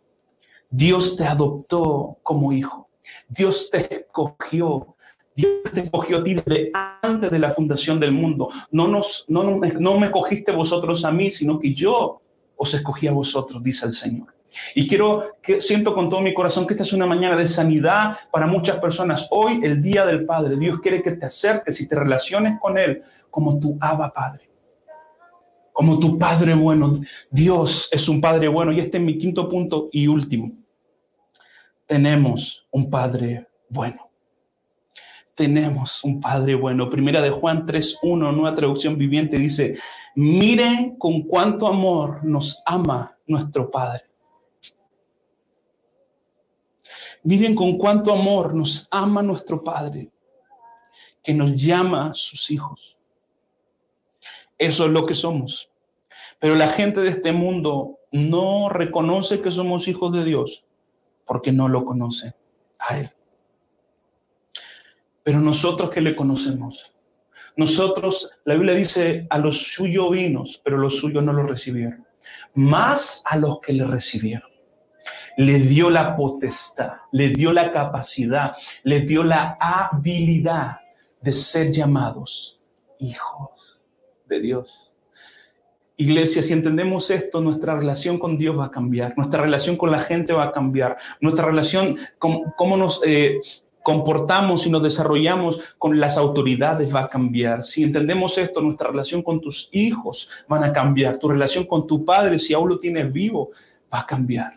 Dios 0.70 1.16
te 1.16 1.26
adoptó 1.26 2.20
como 2.22 2.54
hijo. 2.54 2.90
Dios 3.28 3.70
te 3.72 3.94
escogió. 3.94 4.96
Dios 5.36 5.52
te 5.74 5.82
escogió 5.82 6.18
a 6.18 6.24
ti 6.24 6.36
desde 6.36 6.72
antes 7.02 7.32
de 7.32 7.40
la 7.40 7.50
fundación 7.50 8.00
del 8.00 8.12
mundo. 8.12 8.50
No, 8.72 8.88
nos, 8.88 9.26
no, 9.30 9.44
no, 9.44 9.60
no 9.80 10.00
me 10.00 10.10
vosotros 10.52 11.06
a 11.06 11.12
mí, 11.12 11.32
sino 11.32 11.58
que 11.58 11.74
yo 11.74 12.22
os 12.56 12.74
escogí 12.74 13.08
a 13.08 13.14
vosotros, 13.14 13.64
dice 13.64 13.86
el 13.86 13.94
Señor. 13.94 14.36
Y 14.76 14.88
quiero 14.88 15.38
que 15.42 15.62
siento 15.62 15.94
con 15.94 16.10
todo 16.10 16.22
mi 16.22 16.34
corazón 16.34 16.68
que 16.68 16.74
esta 16.74 16.84
es 16.84 16.94
una 16.94 17.06
mañana 17.06 17.36
de 17.36 17.48
sanidad 17.48 18.18
para 18.32 18.48
muchas 18.48 18.78
personas. 18.80 19.28
Hoy, 19.32 19.62
el 19.64 19.82
día 19.82 20.06
del 20.06 20.26
Padre, 20.26 20.58
Dios 20.58 20.80
quiere 20.82 21.02
que 21.02 21.12
te 21.12 21.28
acerques 21.28 21.80
y 21.82 21.88
te 21.88 21.96
relaciones 21.96 22.60
con 22.60 22.78
Él 22.78 23.02
como 23.30 23.60
tu 23.60 23.78
Abba 23.80 24.12
Padre, 24.12 24.50
como 25.72 26.00
tu 26.00 26.18
Padre 26.18 26.54
bueno. 26.56 26.92
Dios 27.30 27.90
es 27.92 28.10
un 28.10 28.20
Padre 28.20 28.48
bueno. 28.48 28.72
Y 28.72 28.80
este 28.80 28.98
es 28.98 29.04
mi 29.04 29.18
quinto 29.18 29.48
punto 29.48 29.90
y 29.92 30.08
último 30.08 30.59
tenemos 31.90 32.68
un 32.70 32.88
Padre 32.88 33.48
bueno. 33.68 34.12
Tenemos 35.34 36.04
un 36.04 36.22
Padre 36.22 36.54
bueno. 36.54 36.88
Primera 36.88 37.20
de 37.20 37.32
Juan 37.32 37.66
3.1, 37.66 38.32
nueva 38.32 38.54
traducción 38.54 38.96
viviente, 38.96 39.40
dice, 39.40 39.76
miren 40.14 40.98
con 41.00 41.24
cuánto 41.24 41.66
amor 41.66 42.24
nos 42.24 42.62
ama 42.68 43.18
nuestro 43.26 43.72
Padre. 43.72 44.04
Miren 47.24 47.56
con 47.56 47.76
cuánto 47.76 48.14
amor 48.14 48.54
nos 48.54 48.88
ama 48.92 49.24
nuestro 49.24 49.64
Padre, 49.64 50.12
que 51.24 51.34
nos 51.34 51.56
llama 51.56 52.12
sus 52.14 52.52
hijos. 52.52 53.00
Eso 54.60 54.86
es 54.86 54.92
lo 54.92 55.08
que 55.08 55.16
somos. 55.16 55.72
Pero 56.38 56.54
la 56.54 56.68
gente 56.68 57.02
de 57.02 57.10
este 57.10 57.32
mundo 57.32 57.98
no 58.12 58.70
reconoce 58.70 59.42
que 59.42 59.50
somos 59.50 59.88
hijos 59.88 60.12
de 60.12 60.24
Dios 60.24 60.66
porque 61.30 61.52
no 61.52 61.68
lo 61.68 61.86
conoce 61.86 62.34
a 62.80 62.98
Él. 62.98 63.12
Pero 65.22 65.40
nosotros 65.40 65.92
que 65.92 66.02
le 66.02 66.16
conocemos, 66.16 66.92
nosotros, 67.56 68.32
la 68.46 68.56
Biblia 68.56 68.74
dice, 68.74 69.28
a 69.30 69.38
los 69.38 69.62
suyos 69.74 70.10
vinos, 70.10 70.60
pero 70.64 70.80
los 70.80 70.98
suyos 70.98 71.24
no 71.24 71.32
lo 71.32 71.44
recibieron. 71.44 72.04
Más 72.56 73.22
a 73.26 73.38
los 73.38 73.60
que 73.60 73.74
le 73.74 73.86
recibieron. 73.86 74.50
les 75.38 75.70
dio 75.70 75.92
la 75.92 76.16
potestad, 76.16 76.94
les 77.12 77.36
dio 77.36 77.54
la 77.54 77.72
capacidad, 77.72 78.54
les 78.84 79.08
dio 79.08 79.24
la 79.24 79.56
habilidad 79.62 80.80
de 81.22 81.32
ser 81.32 81.72
llamados 81.72 82.60
hijos 82.98 83.80
de 84.26 84.40
Dios. 84.42 84.89
Iglesia, 86.00 86.42
si 86.42 86.54
entendemos 86.54 87.12
esto, 87.12 87.42
nuestra 87.42 87.78
relación 87.78 88.20
con 88.20 88.38
Dios 88.38 88.58
va 88.58 88.66
a 88.66 88.72
cambiar, 88.72 89.14
nuestra 89.18 89.42
relación 89.42 89.76
con 89.76 89.92
la 89.92 90.00
gente 90.00 90.32
va 90.32 90.46
a 90.46 90.52
cambiar, 90.54 90.96
nuestra 91.20 91.46
relación, 91.46 91.98
con 92.18 92.54
cómo 92.58 92.78
nos 92.78 93.02
eh, 93.06 93.42
comportamos 93.84 94.66
y 94.66 94.70
nos 94.70 94.82
desarrollamos 94.82 95.76
con 95.78 96.00
las 96.00 96.18
autoridades 96.18 96.96
va 96.96 97.02
a 97.02 97.10
cambiar. 97.10 97.66
Si 97.66 97.84
entendemos 97.84 98.38
esto, 98.38 98.62
nuestra 98.62 98.92
relación 98.92 99.22
con 99.22 99.42
tus 99.42 99.68
hijos 99.74 100.30
van 100.48 100.64
a 100.64 100.72
cambiar, 100.72 101.18
tu 101.18 101.28
relación 101.28 101.66
con 101.66 101.86
tu 101.86 102.06
padre, 102.06 102.40
si 102.40 102.54
aún 102.54 102.70
lo 102.70 102.80
tienes 102.80 103.12
vivo, 103.12 103.50
va 103.94 104.00
a 104.00 104.06
cambiar. 104.06 104.54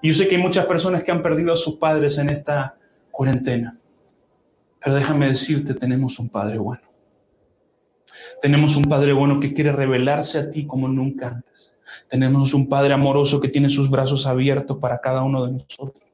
Y 0.00 0.12
yo 0.12 0.14
sé 0.14 0.28
que 0.28 0.36
hay 0.36 0.42
muchas 0.42 0.66
personas 0.66 1.02
que 1.02 1.10
han 1.10 1.20
perdido 1.20 1.52
a 1.52 1.56
sus 1.56 1.78
padres 1.78 2.16
en 2.16 2.30
esta 2.30 2.76
cuarentena. 3.10 3.76
Pero 4.78 4.94
déjame 4.94 5.26
decirte, 5.26 5.74
tenemos 5.74 6.20
un 6.20 6.28
Padre 6.28 6.58
bueno. 6.58 6.89
Tenemos 8.40 8.76
un 8.76 8.84
Padre 8.84 9.12
bueno 9.12 9.40
que 9.40 9.52
quiere 9.54 9.72
revelarse 9.72 10.38
a 10.38 10.50
ti 10.50 10.66
como 10.66 10.88
nunca 10.88 11.28
antes. 11.28 11.72
Tenemos 12.08 12.54
un 12.54 12.68
Padre 12.68 12.94
amoroso 12.94 13.40
que 13.40 13.48
tiene 13.48 13.68
sus 13.68 13.90
brazos 13.90 14.26
abiertos 14.26 14.78
para 14.78 15.00
cada 15.00 15.22
uno 15.22 15.46
de 15.46 15.52
nosotros. 15.52 16.04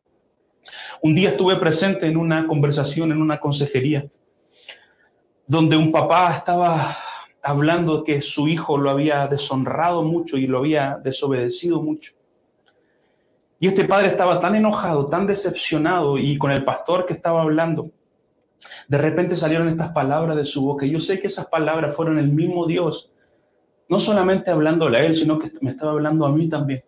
Un 1.03 1.15
día 1.15 1.31
estuve 1.31 1.57
presente 1.57 2.07
en 2.07 2.17
una 2.17 2.47
conversación, 2.47 3.13
en 3.13 3.21
una 3.23 3.39
consejería, 3.39 4.07
donde 5.47 5.77
un 5.77 5.93
papá 5.93 6.33
estaba 6.33 6.97
hablando 7.43 8.03
que 8.03 8.21
su 8.21 8.49
hijo 8.49 8.77
lo 8.77 8.91
había 8.91 9.27
deshonrado 9.29 10.03
mucho 10.03 10.37
y 10.37 10.47
lo 10.47 10.59
había 10.59 10.99
desobedecido 11.03 11.81
mucho. 11.81 12.15
Y 13.59 13.69
este 13.69 13.85
padre 13.85 14.09
estaba 14.09 14.39
tan 14.39 14.55
enojado, 14.55 15.09
tan 15.09 15.27
decepcionado 15.27 16.19
y 16.19 16.37
con 16.37 16.51
el 16.51 16.65
pastor 16.65 17.07
que 17.07 17.15
estaba 17.15 17.43
hablando, 17.43 17.91
de 18.89 18.99
repente 18.99 19.37
salieron 19.37 19.69
estas 19.69 19.93
palabras 19.93 20.37
de 20.37 20.45
su 20.45 20.65
boca. 20.65 20.87
Yo 20.87 21.01
sé 21.01 21.21
que 21.21 21.27
esas 21.27 21.47
palabras 21.47 21.95
fueron 21.95 22.19
el 22.19 22.33
mismo 22.33 22.67
Dios, 22.67 23.13
no 23.89 23.99
solamente 23.99 24.51
hablándole 24.51 24.99
a 24.99 25.05
él, 25.05 25.17
sino 25.17 25.39
que 25.39 25.51
me 25.61 25.71
estaba 25.71 25.93
hablando 25.93 26.27
a 26.27 26.33
mí 26.33 26.49
también. 26.49 26.85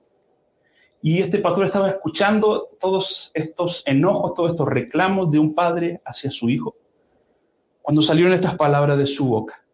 Y 1.00 1.20
este 1.20 1.38
pastor 1.38 1.64
estaba 1.64 1.88
escuchando 1.88 2.70
todos 2.80 3.30
estos 3.34 3.82
enojos, 3.86 4.34
todos 4.34 4.50
estos 4.50 4.68
reclamos 4.68 5.30
de 5.30 5.38
un 5.38 5.54
padre 5.54 6.02
hacia 6.04 6.30
su 6.30 6.48
hijo. 6.48 6.76
Cuando 7.82 8.02
salieron 8.02 8.32
estas 8.32 8.56
palabras 8.56 8.98
de 8.98 9.06
su 9.06 9.28
boca. 9.28 9.64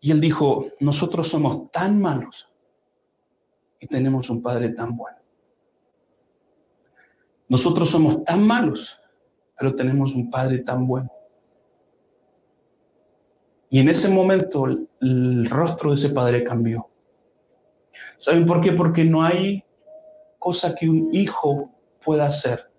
Y 0.00 0.10
él 0.10 0.20
dijo, 0.20 0.66
nosotros 0.80 1.28
somos 1.28 1.70
tan 1.70 2.00
malos 2.00 2.48
y 3.78 3.86
tenemos 3.86 4.30
un 4.30 4.40
padre 4.40 4.70
tan 4.70 4.96
bueno. 4.96 5.18
Nosotros 7.48 7.90
somos 7.90 8.24
tan 8.24 8.46
malos, 8.46 9.01
pero 9.62 9.76
tenemos 9.76 10.16
un 10.16 10.28
Padre 10.28 10.58
tan 10.58 10.84
bueno. 10.88 11.08
Y 13.70 13.78
en 13.78 13.88
ese 13.88 14.08
momento 14.08 14.66
el, 14.66 15.48
rostro 15.48 15.90
de 15.90 15.96
ese 15.96 16.10
Padre 16.10 16.42
cambió. 16.42 16.88
¿Saben 18.16 18.44
por 18.44 18.60
qué? 18.60 18.72
Porque 18.72 19.04
no 19.04 19.22
hay 19.22 19.62
cosa 20.36 20.74
que 20.74 20.90
un 20.90 21.10
hijo 21.14 21.70
pueda 22.04 22.26
hacer. 22.26 22.72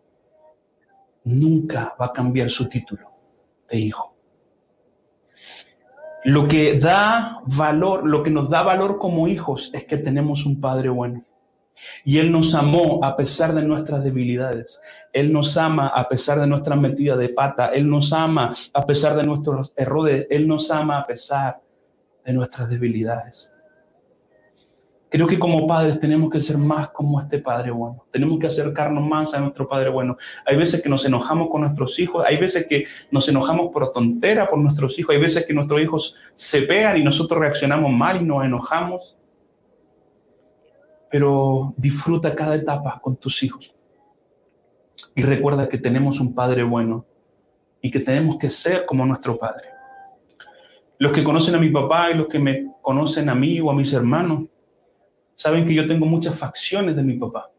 Nunca 1.24 1.96
va 2.02 2.08
a 2.08 2.12
cambiar 2.12 2.50
su 2.50 2.68
título 2.68 3.10
de 3.70 3.80
hijo. 3.80 4.14
Lo 6.26 6.50
que 6.50 6.78
da 6.78 7.40
valor, 7.46 8.06
lo 8.06 8.24
que 8.24 8.30
nos 8.30 8.50
da 8.50 8.62
valor 8.62 9.00
como 9.00 9.30
hijos 9.30 9.72
es 9.74 9.86
que 9.86 9.96
tenemos 9.96 10.46
un 10.46 10.60
Padre 10.60 10.90
bueno. 10.90 11.24
Y 12.04 12.20
Él 12.20 12.32
nos 12.32 12.54
amó 12.56 13.00
a 13.04 13.16
pesar 13.16 13.54
de 13.54 13.64
nuestras 13.64 14.04
debilidades. 14.04 14.80
Él 15.12 15.34
nos 15.34 15.58
ama 15.58 15.88
a 15.88 16.08
pesar 16.08 16.40
de 16.40 16.48
nuestras 16.48 16.80
metidas 16.80 17.18
de 17.18 17.30
pata. 17.30 17.68
Él 17.68 17.90
nos 17.90 18.14
ama 18.14 18.54
a 18.74 18.86
pesar 18.86 19.16
de 19.16 19.24
nuestros 19.24 19.74
errores. 19.76 20.28
Él 20.30 20.48
nos 20.48 20.72
ama 20.72 21.00
a 21.00 21.08
pesar 21.08 21.62
de 22.26 22.34
nuestras 22.34 22.70
debilidades. 22.70 23.50
Creo 25.14 25.28
que 25.28 25.38
como 25.38 25.68
padres 25.68 26.00
tenemos 26.00 26.32
que 26.32 26.42
ser 26.42 26.58
más 26.58 26.90
como 26.90 27.22
este 27.22 27.38
Padre 27.38 27.70
bueno. 27.70 28.04
Tenemos 28.10 28.40
que 28.40 28.48
acercarnos 28.48 29.04
más 29.04 29.36
a 29.36 29.40
nuestro 29.40 29.68
Padre 29.68 29.92
bueno. 29.92 30.18
Hay 30.44 30.58
veces 30.58 30.82
que 30.82 30.90
nos 30.90 31.06
enojamos 31.06 31.50
con 31.52 31.62
nuestros 31.62 32.00
hijos, 32.00 32.26
hay 32.26 32.38
veces 32.38 32.66
que 32.66 32.86
nos 33.12 33.30
enojamos 33.30 33.70
por 33.72 33.92
tontera 33.92 34.48
por 34.48 34.58
nuestros 34.58 34.98
hijos, 34.98 35.14
hay 35.14 35.22
veces 35.22 35.46
que 35.46 35.54
nuestros 35.54 35.80
hijos 35.80 36.16
se 36.34 36.64
pegan 36.64 36.98
y 36.98 37.04
nosotros 37.04 37.40
reaccionamos 37.40 37.92
mal 37.92 38.24
y 38.24 38.26
nos 38.26 38.44
enojamos 38.44 39.16
pero 41.14 41.76
disfruta 41.78 42.34
cada 42.34 42.56
etapa 42.56 43.00
con 43.00 43.16
tus 43.16 43.44
hijos. 43.44 43.76
Y 45.14 45.22
recuerda 45.22 45.70
que 45.70 45.78
tenemos 45.78 46.20
un 46.20 46.34
Padre 46.34 46.64
bueno 46.64 47.06
y 47.84 47.92
que 47.92 48.00
tenemos 48.00 48.38
que 48.40 48.50
ser 48.50 48.88
como 48.88 49.06
nuestro 49.06 49.38
Padre. 49.38 49.68
Los 50.98 51.12
que 51.12 51.24
conocen 51.24 51.54
a 51.54 51.60
mi 51.60 51.70
papá 51.70 52.10
y 52.10 52.16
los 52.16 52.28
que 52.28 52.40
me 52.40 52.66
conocen 52.82 53.30
a 53.30 53.36
mí 53.36 53.60
o 53.60 53.70
a 53.70 53.76
mis 53.76 53.94
hermanos, 53.94 54.46
saben 55.36 55.66
que 55.66 55.76
yo 55.76 55.86
tengo 55.86 56.08
muchas 56.08 56.34
facciones 56.34 56.96
de 56.96 57.04
mi 57.04 57.14
papá. 57.14 57.52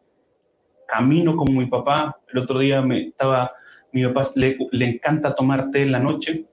Camino 0.88 1.36
como 1.36 1.60
mi 1.60 1.66
papá. 1.66 2.20
El 2.32 2.40
otro 2.40 2.58
día 2.58 2.82
me 2.82 3.06
estaba, 3.06 3.52
mi 3.92 4.04
papá 4.04 4.24
le, 4.34 4.58
le 4.72 4.84
encanta 4.84 5.32
tomar 5.32 5.70
té 5.70 5.82
en 5.82 5.92
la 5.92 6.00
noche 6.00 6.44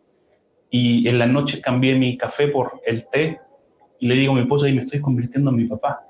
y 0.70 1.08
en 1.08 1.18
la 1.18 1.26
noche 1.26 1.62
cambié 1.62 1.96
mi 1.96 2.16
café 2.16 2.48
por 2.48 2.80
el 2.86 3.08
té 3.10 3.42
y 4.00 4.08
le 4.08 4.14
digo 4.14 4.34
a 4.34 4.36
mi 4.36 4.42
esposa 4.42 4.70
y 4.70 4.76
me 4.76 4.82
estoy 4.82 5.02
convirtiendo 5.02 5.50
en 5.50 5.58
mi 5.58 5.66
papá. 5.66 6.06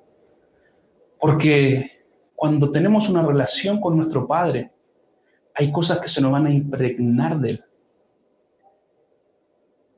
Porque 1.22 2.04
cuando 2.36 2.72
tenemos 2.72 3.08
una 3.08 3.22
relación 3.22 3.80
con 3.80 3.96
nuestro 3.96 4.28
Padre, 4.28 4.72
hay 5.54 5.72
cosas 5.72 6.00
que 6.00 6.10
se 6.10 6.20
nos 6.20 6.32
van 6.32 6.48
a 6.48 6.52
impregnar 6.52 7.40
de 7.40 7.52
Él. 7.52 7.66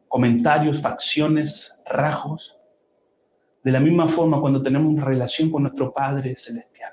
Comentarios, 0.09 0.81
facciones, 0.81 1.73
rasgos. 1.86 2.57
De 3.63 3.71
la 3.71 3.79
misma 3.79 4.09
forma, 4.09 4.41
cuando 4.41 4.62
tenemos 4.62 4.89
una 4.89 5.05
relación 5.05 5.49
con 5.49 5.63
nuestro 5.63 5.93
Padre 5.93 6.36
Celestial, 6.36 6.91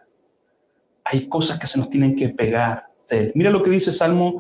hay 1.04 1.26
cosas 1.26 1.58
que 1.58 1.66
se 1.66 1.78
nos 1.78 1.90
tienen 1.90 2.14
que 2.14 2.28
pegar 2.28 2.86
de 3.08 3.18
Él. 3.18 3.32
Mira 3.34 3.50
lo 3.50 3.64
que 3.64 3.70
dice 3.70 3.90
Salmo 3.90 4.38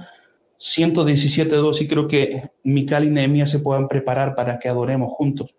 117.2 0.60 1.80
y 1.80 1.88
creo 1.88 2.06
que 2.06 2.50
Mical 2.62 3.06
y 3.06 3.10
Nehemías 3.10 3.50
se 3.50 3.58
puedan 3.58 3.88
preparar 3.88 4.36
para 4.36 4.60
que 4.60 4.68
adoremos 4.68 5.10
juntos. 5.10 5.52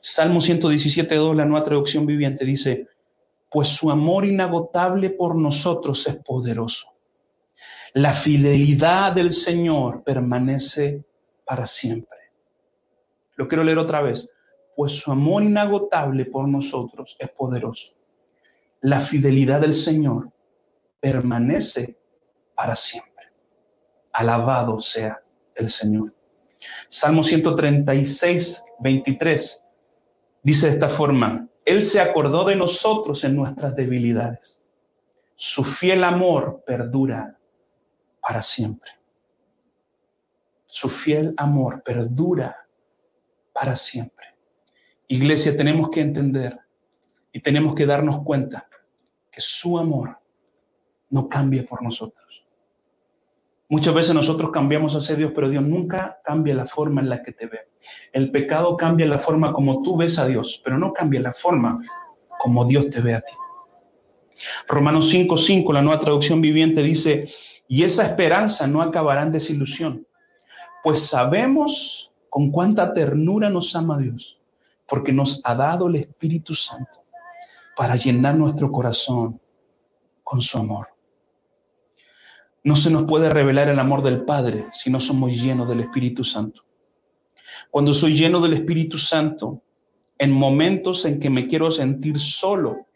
Salmo 0.00 0.40
117.2, 0.40 1.36
la 1.36 1.44
nueva 1.44 1.64
traducción 1.64 2.06
viviente, 2.06 2.44
dice, 2.44 2.88
pues 3.50 3.68
su 3.68 3.90
amor 3.90 4.24
inagotable 4.24 5.10
por 5.10 5.36
nosotros 5.36 6.06
es 6.06 6.16
poderoso. 6.16 6.94
La 7.92 8.12
fidelidad 8.12 9.12
del 9.12 9.32
Señor 9.32 10.04
permanece 10.04 11.04
para 11.44 11.66
siempre. 11.66 12.18
Lo 13.34 13.48
quiero 13.48 13.64
leer 13.64 13.78
otra 13.78 14.00
vez. 14.00 14.28
Pues 14.76 14.92
su 14.92 15.10
amor 15.10 15.42
inagotable 15.42 16.24
por 16.26 16.48
nosotros 16.48 17.16
es 17.18 17.28
poderoso. 17.30 17.92
La 18.82 19.00
fidelidad 19.00 19.60
del 19.60 19.74
Señor 19.74 20.30
permanece 21.00 21.98
para 22.54 22.76
siempre. 22.76 23.10
Alabado 24.12 24.80
sea 24.80 25.22
el 25.54 25.68
Señor. 25.68 26.14
Salmo 26.88 27.22
136, 27.22 28.62
23 28.80 29.62
dice 30.42 30.66
de 30.66 30.72
esta 30.72 30.88
forma, 30.88 31.48
él 31.70 31.84
se 31.84 32.00
acordó 32.00 32.44
de 32.44 32.56
nosotros 32.56 33.24
en 33.24 33.36
nuestras 33.36 33.74
debilidades. 33.74 34.58
Su 35.34 35.64
fiel 35.64 36.04
amor 36.04 36.62
perdura 36.66 37.38
para 38.20 38.42
siempre. 38.42 38.90
Su 40.66 40.88
fiel 40.88 41.34
amor 41.36 41.82
perdura 41.82 42.66
para 43.52 43.74
siempre. 43.74 44.26
Iglesia, 45.08 45.56
tenemos 45.56 45.90
que 45.90 46.00
entender 46.00 46.58
y 47.32 47.40
tenemos 47.40 47.74
que 47.74 47.86
darnos 47.86 48.22
cuenta 48.22 48.68
que 49.30 49.40
su 49.40 49.78
amor 49.78 50.18
no 51.08 51.28
cambia 51.28 51.64
por 51.64 51.82
nosotros. 51.82 52.39
Muchas 53.70 53.94
veces 53.94 54.14
nosotros 54.16 54.50
cambiamos 54.50 54.96
hacia 54.96 55.14
Dios, 55.14 55.30
pero 55.32 55.48
Dios 55.48 55.62
nunca 55.62 56.20
cambia 56.24 56.56
la 56.56 56.66
forma 56.66 57.00
en 57.00 57.08
la 57.08 57.22
que 57.22 57.30
te 57.30 57.46
ve. 57.46 57.70
El 58.12 58.32
pecado 58.32 58.76
cambia 58.76 59.06
la 59.06 59.20
forma 59.20 59.52
como 59.52 59.80
tú 59.80 59.96
ves 59.96 60.18
a 60.18 60.26
Dios, 60.26 60.60
pero 60.64 60.76
no 60.76 60.92
cambia 60.92 61.20
la 61.20 61.32
forma 61.32 61.80
como 62.40 62.64
Dios 62.64 62.90
te 62.90 63.00
ve 63.00 63.14
a 63.14 63.20
ti. 63.20 63.32
Romanos 64.66 65.08
5:5, 65.08 65.72
la 65.72 65.82
nueva 65.82 66.00
traducción 66.00 66.40
viviente 66.40 66.82
dice, 66.82 67.28
y 67.68 67.84
esa 67.84 68.04
esperanza 68.04 68.66
no 68.66 68.82
acabará 68.82 69.22
en 69.22 69.30
desilusión, 69.30 70.04
pues 70.82 71.06
sabemos 71.06 72.12
con 72.28 72.50
cuánta 72.50 72.92
ternura 72.92 73.50
nos 73.50 73.76
ama 73.76 73.98
Dios, 73.98 74.40
porque 74.88 75.12
nos 75.12 75.40
ha 75.44 75.54
dado 75.54 75.86
el 75.86 75.94
Espíritu 75.94 76.54
Santo 76.54 77.04
para 77.76 77.94
llenar 77.94 78.34
nuestro 78.34 78.72
corazón 78.72 79.40
con 80.24 80.40
su 80.40 80.58
amor. 80.58 80.88
No 82.62 82.76
se 82.76 82.90
nos 82.90 83.04
puede 83.04 83.30
revelar 83.30 83.68
el 83.68 83.78
amor 83.78 84.02
del 84.02 84.24
Padre 84.24 84.66
si 84.72 84.90
no 84.90 85.00
somos 85.00 85.32
llenos 85.32 85.68
del 85.68 85.80
Espíritu 85.80 86.24
Santo. 86.24 86.64
Cuando 87.70 87.94
soy 87.94 88.14
lleno 88.14 88.40
del 88.40 88.52
Espíritu 88.52 88.98
Santo, 88.98 89.62
en 90.18 90.32
momentos 90.32 91.04
en 91.04 91.18
que 91.18 91.30
me 91.30 91.46
quiero 91.46 91.70
sentir 91.70 92.18
solo, 92.18 92.86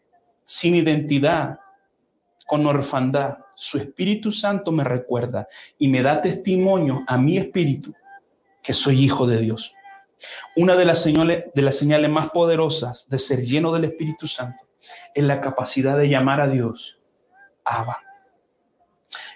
sin 0.44 0.74
identidad, 0.74 1.58
con 2.46 2.66
orfandad, 2.66 3.38
su 3.56 3.78
Espíritu 3.78 4.30
Santo 4.32 4.72
me 4.72 4.84
recuerda 4.84 5.46
y 5.78 5.88
me 5.88 6.02
da 6.02 6.20
testimonio 6.20 7.02
a 7.06 7.16
mi 7.16 7.38
espíritu 7.38 7.94
que 8.62 8.74
soy 8.74 9.02
hijo 9.02 9.26
de 9.26 9.40
Dios. 9.40 9.74
Una 10.56 10.74
de 10.76 10.84
las 10.84 11.02
señales, 11.02 12.10
más 12.10 12.30
poderosas 12.30 13.06
de 13.08 13.18
ser 13.18 13.40
lleno 13.42 13.72
del 13.72 13.84
Espíritu 13.84 14.26
Santo 14.26 14.66
es 15.14 15.24
la 15.24 15.40
capacidad 15.40 15.96
de 15.96 16.08
llamar 16.08 16.40
a 16.40 16.48
Dios 16.48 16.98
Abba. 17.64 17.98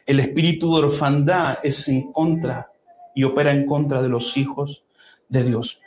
El 0.09 0.21
espíritu 0.21 0.73
de 0.73 0.87
orfandad 0.87 1.59
es 1.63 1.87
en 1.87 2.11
contra 2.13 2.73
y 3.15 3.25
opera 3.25 3.51
en 3.51 3.67
contra 3.67 4.01
de 4.01 4.09
los 4.09 4.39
hijos 4.39 4.83
de 5.29 5.45
Dios. 5.45 5.83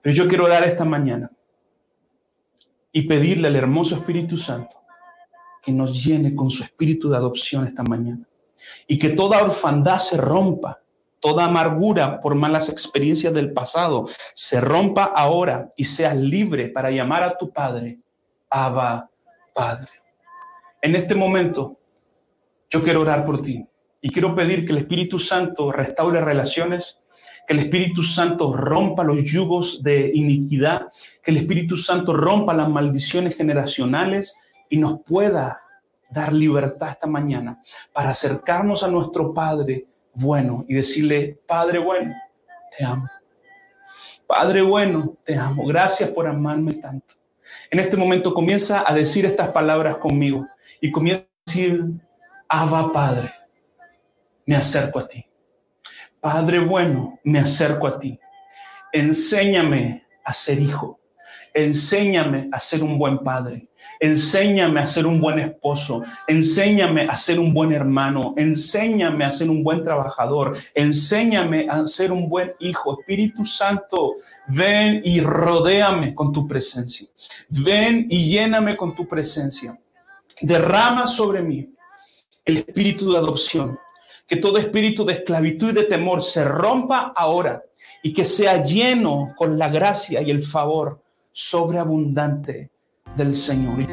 Pero 0.00 0.14
yo 0.14 0.28
quiero 0.28 0.44
orar 0.44 0.62
esta 0.62 0.84
mañana 0.84 1.32
y 2.92 3.02
pedirle 3.08 3.48
al 3.48 3.56
hermoso 3.56 3.96
Espíritu 3.96 4.38
Santo 4.38 4.76
que 5.60 5.72
nos 5.72 6.04
llene 6.04 6.36
con 6.36 6.50
su 6.50 6.62
espíritu 6.62 7.10
de 7.10 7.16
adopción 7.16 7.66
esta 7.66 7.82
mañana 7.82 8.28
y 8.86 8.96
que 8.96 9.10
toda 9.10 9.42
orfandad 9.42 9.98
se 9.98 10.18
rompa, 10.18 10.80
toda 11.18 11.44
amargura 11.44 12.20
por 12.20 12.36
malas 12.36 12.68
experiencias 12.68 13.34
del 13.34 13.52
pasado 13.52 14.08
se 14.34 14.60
rompa 14.60 15.02
ahora 15.02 15.72
y 15.76 15.82
seas 15.82 16.16
libre 16.16 16.68
para 16.68 16.92
llamar 16.92 17.24
a 17.24 17.36
tu 17.36 17.50
Padre, 17.50 17.98
Abba 18.48 19.10
Padre. 19.52 19.90
En 20.80 20.94
este 20.94 21.16
momento 21.16 21.78
yo 22.70 22.82
quiero 22.82 23.00
orar 23.00 23.24
por 23.24 23.42
ti 23.42 23.64
y 24.00 24.10
quiero 24.10 24.34
pedir 24.34 24.64
que 24.64 24.72
el 24.72 24.78
Espíritu 24.78 25.18
Santo 25.18 25.72
restaure 25.72 26.20
relaciones, 26.20 26.98
que 27.46 27.54
el 27.54 27.60
Espíritu 27.60 28.02
Santo 28.02 28.54
rompa 28.54 29.04
los 29.04 29.24
yugos 29.24 29.82
de 29.82 30.10
iniquidad, 30.14 30.88
que 31.22 31.30
el 31.30 31.38
Espíritu 31.38 31.76
Santo 31.76 32.14
rompa 32.14 32.54
las 32.54 32.68
maldiciones 32.68 33.36
generacionales 33.36 34.34
y 34.68 34.76
nos 34.78 35.00
pueda 35.00 35.62
dar 36.10 36.32
libertad 36.32 36.90
esta 36.90 37.06
mañana 37.06 37.60
para 37.92 38.10
acercarnos 38.10 38.82
a 38.82 38.88
nuestro 38.88 39.34
Padre 39.34 39.86
bueno 40.14 40.64
y 40.68 40.74
decirle, 40.74 41.40
Padre 41.46 41.78
bueno, 41.78 42.14
te 42.76 42.84
amo. 42.84 43.08
Padre 44.26 44.62
bueno, 44.62 45.16
te 45.24 45.36
amo. 45.36 45.66
Gracias 45.66 46.10
por 46.10 46.26
amarme 46.26 46.74
tanto. 46.74 47.14
En 47.70 47.78
este 47.78 47.96
momento 47.96 48.34
comienza 48.34 48.84
a 48.86 48.94
decir 48.94 49.24
estas 49.24 49.48
palabras 49.48 49.96
conmigo 49.96 50.46
y 50.80 50.90
comienza 50.90 51.22
a 51.22 51.42
decir, 51.46 51.82
Abba 52.50 52.90
Padre, 52.90 53.30
me 54.46 54.56
acerco 54.56 54.98
a 55.00 55.06
ti. 55.06 55.22
Padre 56.18 56.60
bueno, 56.60 57.20
me 57.24 57.38
acerco 57.38 57.86
a 57.86 57.98
ti. 57.98 58.18
Enséñame 58.90 60.06
a 60.24 60.32
ser 60.32 60.58
hijo. 60.58 60.98
Enséñame 61.52 62.48
a 62.50 62.58
ser 62.58 62.82
un 62.82 62.98
buen 62.98 63.18
padre. 63.18 63.68
Enséñame 64.00 64.80
a 64.80 64.86
ser 64.86 65.06
un 65.06 65.20
buen 65.20 65.38
esposo. 65.38 66.02
Enséñame 66.26 67.02
a 67.02 67.16
ser 67.16 67.38
un 67.38 67.52
buen 67.52 67.72
hermano. 67.72 68.32
Enséñame 68.38 69.26
a 69.26 69.32
ser 69.32 69.50
un 69.50 69.62
buen 69.62 69.84
trabajador. 69.84 70.56
Enséñame 70.74 71.66
a 71.68 71.86
ser 71.86 72.12
un 72.12 72.30
buen 72.30 72.52
hijo. 72.60 72.98
Espíritu 72.98 73.44
Santo, 73.44 74.14
ven 74.46 75.02
y 75.04 75.20
rodéame 75.20 76.14
con 76.14 76.32
tu 76.32 76.48
presencia. 76.48 77.08
Ven 77.50 78.06
y 78.08 78.30
lléname 78.30 78.74
con 78.74 78.94
tu 78.94 79.06
presencia. 79.06 79.78
Derrama 80.40 81.06
sobre 81.06 81.42
mí 81.42 81.68
el 82.48 82.56
espíritu 82.56 83.12
de 83.12 83.18
adopción. 83.18 83.78
Que 84.26 84.36
todo 84.36 84.58
espíritu 84.58 85.04
de 85.04 85.14
esclavitud 85.14 85.70
y 85.70 85.74
de 85.74 85.84
temor 85.84 86.24
se 86.24 86.44
rompa 86.44 87.12
ahora 87.14 87.62
y 88.02 88.12
que 88.12 88.24
sea 88.24 88.62
lleno 88.62 89.34
con 89.36 89.58
la 89.58 89.68
gracia 89.68 90.20
y 90.22 90.30
el 90.30 90.42
favor 90.42 91.00
sobreabundante 91.32 92.70
del 93.16 93.34
Señor. 93.34 93.86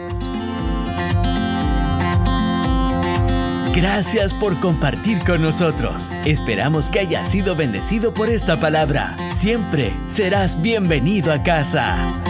Gracias 3.73 4.33
por 4.33 4.57
compartir 4.61 5.19
con 5.25 5.41
nosotros. 5.41 6.09
Esperamos 6.25 6.89
que 6.89 6.99
hayas 6.99 7.27
sido 7.27 7.55
bendecido 7.55 8.13
por 8.13 8.29
esta 8.29 8.57
palabra. 8.57 9.17
Siempre 9.33 9.91
serás 10.07 10.61
bienvenido 10.61 11.33
a 11.33 11.43
casa. 11.43 12.24